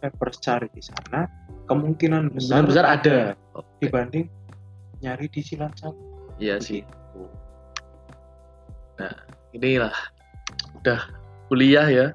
vapers 0.00 0.36
cari 0.40 0.68
di 0.72 0.82
sana 0.84 1.24
kemungkinan 1.66 2.34
besar, 2.34 2.66
besar 2.66 2.84
ada. 2.86 3.18
Oke. 3.56 3.88
dibanding 3.88 4.26
nyari 5.00 5.26
di 5.32 5.40
Cilacap 5.40 5.94
Iya 6.40 6.56
sih. 6.56 6.80
Begitu. 6.80 7.28
Inilah 9.52 9.92
udah 10.80 11.00
kuliah 11.52 11.86
ya. 11.88 12.06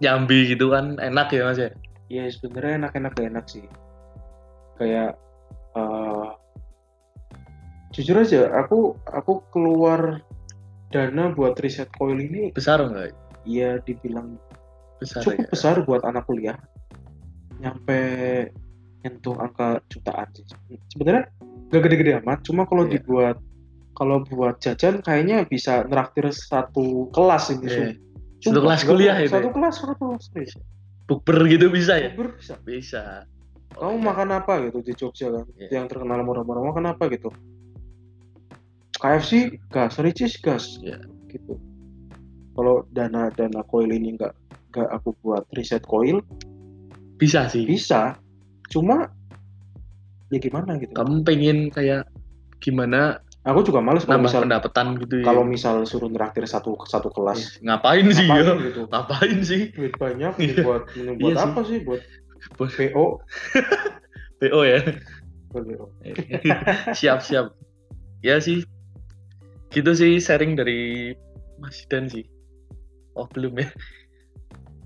Nyambi 0.00 0.54
gitu 0.54 0.70
kan 0.70 0.96
enak 0.96 1.28
ya 1.30 1.42
Mas 1.44 1.58
ya. 1.58 1.70
ya 2.08 2.24
sebenarnya 2.28 2.86
enak-enak 2.86 3.14
enak 3.18 3.44
sih 3.48 3.64
kayak 4.76 5.16
eh, 5.74 6.28
jujur 7.92 8.16
aja 8.16 8.48
aku 8.56 8.96
aku 9.04 9.44
keluar 9.52 10.20
dana 10.88 11.32
buat 11.32 11.56
riset 11.60 11.88
coil 11.96 12.16
ini 12.16 12.52
Besar 12.52 12.84
enggak? 12.84 13.12
ya 13.42 13.80
dibilang 13.82 14.36
besar 15.00 15.24
cukup 15.24 15.40
ya. 15.40 15.48
besar 15.50 15.74
buat 15.82 16.02
anak 16.04 16.24
kuliah 16.24 16.56
nyampe 17.58 18.00
nyentuh 19.02 19.34
angka 19.40 19.82
jutaan 19.90 20.28
sih 20.36 20.46
sebenarnya 20.94 21.26
gak 21.72 21.82
gede-gede 21.82 22.12
amat 22.22 22.38
cuma 22.46 22.62
kalau 22.68 22.86
Iya. 22.86 23.00
dibuat 23.00 23.36
kalau 23.92 24.24
buat 24.24 24.56
jajan 24.60 25.00
kayaknya 25.00 25.44
bisa 25.44 25.84
neraktir 25.84 26.28
satu 26.30 27.08
kelas 27.10 27.50
ini 27.50 27.66
Iya. 27.66 27.72
Sumpah. 27.72 28.11
Satu 28.42 28.58
kelas 28.58 28.82
kuliah 28.82 29.16
itu 29.18 29.30
satu 29.30 29.48
ya? 29.48 29.54
kelas 29.54 29.74
satu 29.78 29.94
kelas 29.94 30.22
serius. 30.28 30.52
bukber 31.06 31.38
gitu 31.46 31.66
bisa 31.68 31.94
ya 31.98 32.10
Bukber 32.10 32.38
bisa 32.38 32.54
bisa 32.62 33.02
kamu 33.72 33.96
Oke. 33.96 34.04
makan 34.04 34.28
apa 34.36 34.52
gitu 34.66 34.78
di 34.82 34.92
Jogja 34.92 35.26
kan 35.30 35.46
Iya. 35.56 35.68
yang 35.80 35.86
terkenal 35.86 36.20
murah-murah 36.22 36.62
makan 36.62 36.90
apa 36.90 37.04
gitu 37.08 37.30
KFC 38.94 39.58
gas 39.68 39.98
Ricis 39.98 40.38
gas 40.38 40.78
Iya. 40.78 40.98
gitu 41.26 41.58
kalau 42.52 42.84
dana 42.92 43.32
dana 43.32 43.64
koil 43.64 43.88
ini 43.88 44.14
nggak 44.14 44.32
nggak 44.70 44.88
aku 44.92 45.16
buat 45.20 45.48
riset 45.56 45.80
koil 45.82 46.20
bisa 47.16 47.48
sih 47.48 47.64
bisa 47.64 48.16
cuma 48.68 49.08
ya 50.28 50.36
gimana 50.36 50.76
gitu 50.76 50.92
kamu 50.92 51.24
pengen 51.24 51.58
kayak 51.68 52.04
gimana 52.60 53.20
aku 53.42 53.66
juga 53.66 53.82
males 53.82 54.06
kalau 54.06 54.22
misal 54.22 54.46
pendapatan 54.46 54.86
gitu 55.02 55.18
ya. 55.18 55.24
kalau 55.26 55.42
misal 55.42 55.82
suruh 55.82 56.06
neraktir 56.06 56.46
satu 56.46 56.78
satu 56.86 57.10
kelas. 57.10 57.58
Iya. 57.58 57.74
ngapain 57.74 58.06
sih 58.10 58.26
ngapain 58.30 58.46
ya 58.46 58.54
gitu. 58.70 58.82
Ngapain 58.86 59.38
sih? 59.42 59.62
Duit 59.74 59.94
banyak 59.98 60.32
Iya. 60.38 60.62
buat 60.62 60.82
buat 60.94 61.18
Iya 61.18 61.34
sih. 61.34 61.46
apa 61.50 61.60
sih? 61.66 61.78
Buat 61.82 62.02
Buat 62.58 62.70
PO 62.74 63.04
PO 64.42 64.60
ya? 64.62 64.80
Siap 66.98 67.18
siap. 67.20 67.54
Ya 68.22 68.38
sih. 68.38 68.62
Gitu 69.70 69.90
sih 69.92 70.18
sharing 70.18 70.54
dari 70.54 71.12
Mas 71.58 71.82
Dan 71.86 72.06
sih. 72.06 72.26
Oh 73.14 73.26
belum 73.28 73.58
ya? 73.58 73.68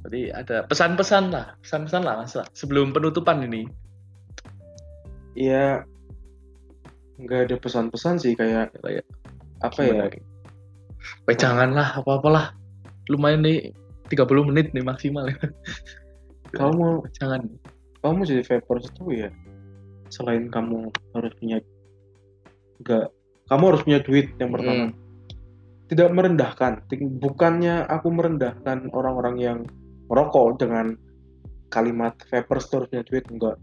Jadi 0.06 0.30
ada 0.30 0.62
pesan-pesan 0.64 1.30
lah. 1.30 1.54
Pesan-pesan 1.60 2.02
lah 2.02 2.14
mas 2.18 2.34
sebelum 2.52 2.94
penutupan 2.94 3.42
ini. 3.42 3.66
Ya 5.34 5.82
nggak 7.16 7.40
ada 7.48 7.56
pesan-pesan 7.56 8.20
sih 8.20 8.36
kayak 8.36 8.76
kayak 8.84 9.04
apa 9.64 9.80
ya? 9.80 10.04
Eh, 11.30 11.36
janganlah 11.36 11.96
apa-apalah. 11.96 12.52
Lumayan 13.08 13.46
nih 13.46 13.72
30 14.12 14.48
menit 14.52 14.74
nih 14.76 14.84
maksimal 14.84 15.30
ya. 15.30 15.38
Kamu 16.52 16.72
mau 16.76 16.94
jangan 17.16 17.46
kamu 18.04 18.20
jadi 18.28 18.42
vapers 18.44 18.92
itu 18.92 19.04
ya? 19.26 19.30
Selain 20.12 20.46
kamu 20.52 20.92
harus 21.16 21.32
punya 21.40 21.58
enggak 22.82 23.08
kamu 23.46 23.62
harus 23.72 23.82
punya 23.86 24.00
duit 24.02 24.26
yang 24.42 24.50
pertama. 24.52 24.90
Hmm. 24.90 24.94
tidak 25.86 26.10
merendahkan 26.18 26.82
bukannya 27.22 27.86
aku 27.86 28.10
merendahkan 28.10 28.90
orang-orang 28.90 29.38
yang 29.38 29.58
merokok 30.10 30.58
dengan 30.58 30.98
kalimat 31.70 32.18
vapers 32.26 32.66
itu 32.66 32.74
harus 32.74 32.88
punya 32.90 33.04
duit 33.06 33.24
enggak. 33.30 33.56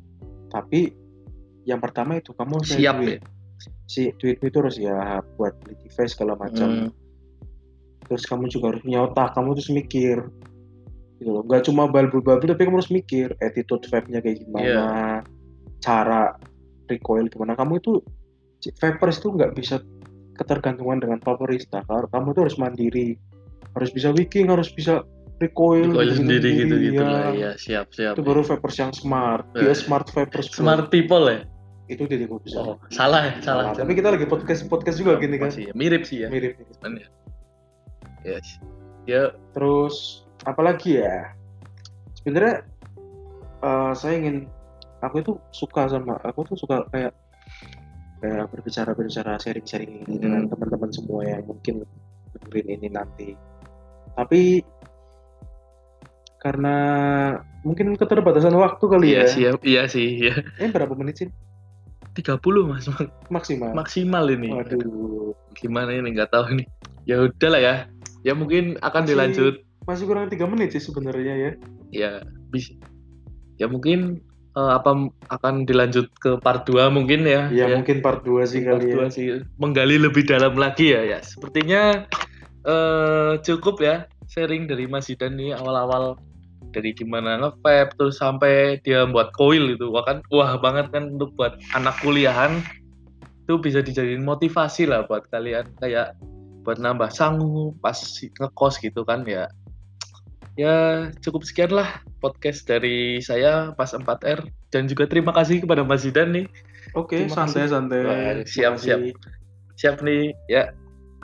Tapi 0.47 0.95
yang 1.67 1.83
pertama 1.83 2.15
itu 2.15 2.31
kamu 2.31 2.63
harus 2.63 2.71
punya 2.71 2.79
siap 2.79 2.95
duit. 3.03 3.19
ya 3.19 3.32
si 3.85 4.11
duitmu 4.17 4.47
itu 4.47 4.57
harus 4.59 4.77
ya 4.77 5.19
buat 5.35 5.53
beli 5.63 5.75
device 5.83 6.13
segala 6.15 6.35
macam. 6.39 6.89
Hmm. 6.89 6.89
terus 8.03 8.27
kamu 8.27 8.51
juga 8.51 8.75
harus 8.75 8.83
punya 8.83 8.99
otak 9.07 9.31
kamu 9.31 9.55
terus 9.55 9.71
mikir. 9.71 10.17
Gitu 11.23 11.29
loh. 11.31 11.41
Nggak 11.47 11.71
cuma 11.71 11.87
balbul-balbul 11.87 12.51
tapi 12.51 12.67
kamu 12.67 12.83
harus 12.83 12.91
mikir 12.91 13.31
attitude 13.39 13.87
vape-nya 13.87 14.19
kayak 14.19 14.43
gimana 14.43 14.67
Iya. 14.67 14.87
cara 15.79 16.35
recoil 16.91 17.31
gimana. 17.31 17.55
Kamu 17.55 17.79
itu 17.79 18.03
vapers 18.79 19.23
itu 19.23 19.31
nggak 19.31 19.55
bisa 19.55 19.79
ketergantungan 20.35 20.99
dengan 20.99 21.19
vaporista 21.21 21.83
kamu 21.87 22.33
tuh 22.33 22.41
harus 22.49 22.57
mandiri 22.57 23.15
harus 23.77 23.89
bisa 23.93 24.09
wicking 24.13 24.49
harus 24.49 24.69
bisa 24.73 25.05
recoil 25.41 25.93
Recoil 25.93 26.09
gitu-gitu 26.09 26.17
sendiri 26.17 26.49
gitu 26.57 26.75
gitu 26.89 27.01
ya. 27.03 27.09
lah 27.09 27.29
ya 27.35 27.51
siap 27.57 27.87
siap 27.93 28.17
itu 28.17 28.23
baru 28.25 28.41
vapers 28.41 28.77
yang 28.81 28.93
smart. 28.95 29.45
Eh. 29.57 29.61
dia 29.67 29.75
smart 29.77 30.07
vapers 30.09 30.49
smart 30.49 30.89
people 30.89 31.25
ya 31.29 31.45
itu 31.91 32.07
jadi 32.07 32.23
gue 32.25 32.39
bisa 32.39 32.63
oh 32.63 32.79
salah 32.89 33.27
ya 33.27 33.33
salah 33.43 33.75
tapi 33.75 33.91
kita 33.97 34.07
lagi 34.15 34.23
podcast 34.23 34.63
podcast 34.71 34.97
juga 35.03 35.19
gini 35.19 35.35
kan 35.35 35.51
Masih 35.51 35.67
ya, 35.67 35.73
mirip 35.75 36.03
sih 36.07 36.23
ya 36.23 36.27
mirip 36.31 36.55
ya 36.55 37.07
yes. 38.23 38.47
ya 39.03 39.35
Terus 39.51 40.23
apalagi 40.47 41.03
ya? 41.03 41.31
Sebenarnya 42.23 42.63
eh, 43.63 43.91
saya 43.95 44.13
ingin 44.19 44.47
aku 45.03 45.19
itu 45.19 45.31
suka 45.51 45.91
sama 45.91 46.15
aku 46.23 46.47
tuh 46.47 46.55
suka 46.55 46.87
kayak 46.91 47.11
kayak 48.23 48.47
berbicara 48.47 48.95
berbicara 48.95 49.35
sharing 49.43 49.67
sharing 49.67 49.91
ini 50.07 50.15
Hmm. 50.15 50.21
dengan 50.23 50.41
teman-teman 50.47 50.89
semua 50.95 51.21
yang 51.27 51.43
mungkin 51.43 51.83
dengerin 52.39 52.67
ini 52.79 52.87
nanti. 52.95 53.29
Tapi 54.15 54.63
karena 56.39 56.75
mungkin 57.63 57.95
keterbatasan 57.95 58.55
waktu 58.55 58.83
kali 58.87 59.07
iya 59.15 59.23
ya. 59.23 59.31
sih 59.31 59.41
ya, 59.47 59.51
iya 59.63 59.83
sih 59.87 60.07
ya 60.27 60.35
Eh 60.59 60.67
berapa 60.71 60.91
menit 60.91 61.23
sih 61.23 61.27
30 62.13 62.69
mas. 62.69 62.85
Maksimal? 63.33 63.73
maksimal 63.73 64.25
ini. 64.29 64.53
Waduh, 64.53 65.33
gimana 65.57 65.93
ini? 65.93 66.13
Nggak 66.13 66.29
tahu 66.31 66.61
nih 66.61 66.67
ya 67.03 67.25
udah 67.25 67.49
lah 67.49 67.61
ya. 67.61 67.75
Ya 68.23 68.33
mungkin 68.33 68.77
akan 68.79 69.03
Masih- 69.03 69.11
dilanjut. 69.11 69.55
masih 69.83 70.07
kurang 70.07 70.31
tiga 70.31 70.47
menit 70.47 70.71
sih 70.71 70.79
sebenarnya 70.79 71.33
ya. 71.35 71.51
ya 71.91 72.11
bisa 72.49 72.71
ya 73.59 73.67
mungkin 73.67 74.23
eh, 74.55 74.71
apa 74.71 74.95
akan 75.27 75.67
dilanjut 75.67 76.07
ke 76.23 76.39
part 76.39 76.63
2 76.63 76.87
mungkin 76.87 77.27
ya. 77.27 77.51
Ya, 77.51 77.67
mungkin 77.75 77.99
part 77.99 78.23
2 78.23 78.47
sih 78.47 78.63
part 78.63 78.79
kali 78.79 78.89
ya. 78.89 78.95
dua 78.95 79.05
sih. 79.11 79.25
Menggali 79.59 79.99
lebih 79.99 80.23
dalam 80.23 80.55
lagi 80.55 80.95
ya 80.95 81.03
ya. 81.03 81.19
Sepertinya 81.19 82.07
eh 82.63 83.33
cukup 83.43 83.83
ya 83.83 84.07
sharing 84.31 84.71
dari 84.71 84.87
Mas 84.87 85.11
Zidan 85.11 85.35
nih 85.35 85.51
awal-awal 85.51 86.15
dari 86.73 86.91
gimana 86.97 87.37
nge-vape 87.39 87.93
terus 87.95 88.17
sampai 88.17 88.81
dia 88.81 89.05
buat 89.05 89.29
coil 89.37 89.77
itu. 89.77 89.93
Wah 89.93 90.03
kan 90.03 90.25
wah 90.33 90.57
banget 90.57 90.89
kan 90.89 91.13
untuk 91.15 91.31
buat 91.37 91.61
anak 91.77 91.95
kuliahan. 92.01 92.59
Itu 93.45 93.61
bisa 93.61 93.79
dijadiin 93.85 94.25
motivasi 94.25 94.89
lah 94.89 95.05
buat 95.05 95.29
kalian. 95.29 95.69
Kayak 95.77 96.17
buat 96.65 96.81
nambah 96.81 97.13
sanggup 97.13 97.77
pas 97.83 97.95
ngekos 98.41 98.81
gitu 98.81 99.05
kan 99.05 99.21
ya. 99.29 99.45
Ya 100.53 101.09
cukup 101.25 101.45
sekian 101.45 101.73
lah 101.73 102.01
podcast 102.21 102.65
dari 102.69 103.17
saya 103.21 103.73
pas 103.73 103.89
4R 103.89 104.45
dan 104.69 104.85
juga 104.85 105.09
terima 105.09 105.33
kasih 105.33 105.65
kepada 105.65 105.81
Mas 105.81 106.05
Zidan 106.05 106.29
nih. 106.33 106.45
Oke, 106.93 107.25
Terima 107.25 107.33
santai 107.45 107.65
kasih. 107.65 107.73
santai. 107.73 107.99
Wah, 108.05 108.13
Terima 108.13 108.45
siap, 108.45 108.73
siap. 108.77 108.99
siap 109.77 109.95
nih 110.05 110.33
ya. 110.45 110.69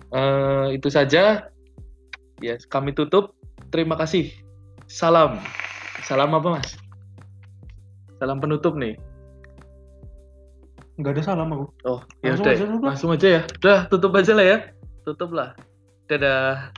Eh, 0.09 0.65
itu 0.81 0.89
saja. 0.89 1.45
Ya 2.41 2.55
kami 2.73 2.97
tutup. 2.97 3.37
Terima 3.69 3.93
kasih 3.93 4.48
salam. 4.89 5.37
Salam 6.03 6.33
apa 6.33 6.59
mas? 6.59 6.75
Salam 8.17 8.41
penutup 8.41 8.73
nih. 8.75 8.97
Nggak 10.99 11.15
ada 11.15 11.21
salam 11.23 11.47
aku. 11.55 11.71
oh 11.87 12.03
ya 12.25 12.35
udah. 12.35 12.83
langsung 12.83 13.13
aja 13.15 13.39
ya. 13.39 13.41
Udah 13.63 13.87
tutup 13.87 14.11
aja 14.17 14.35
lah 14.35 14.43
ya. 14.43 14.57
Tutup 15.07 15.31
lah 15.31 15.55
dadah 16.09 16.73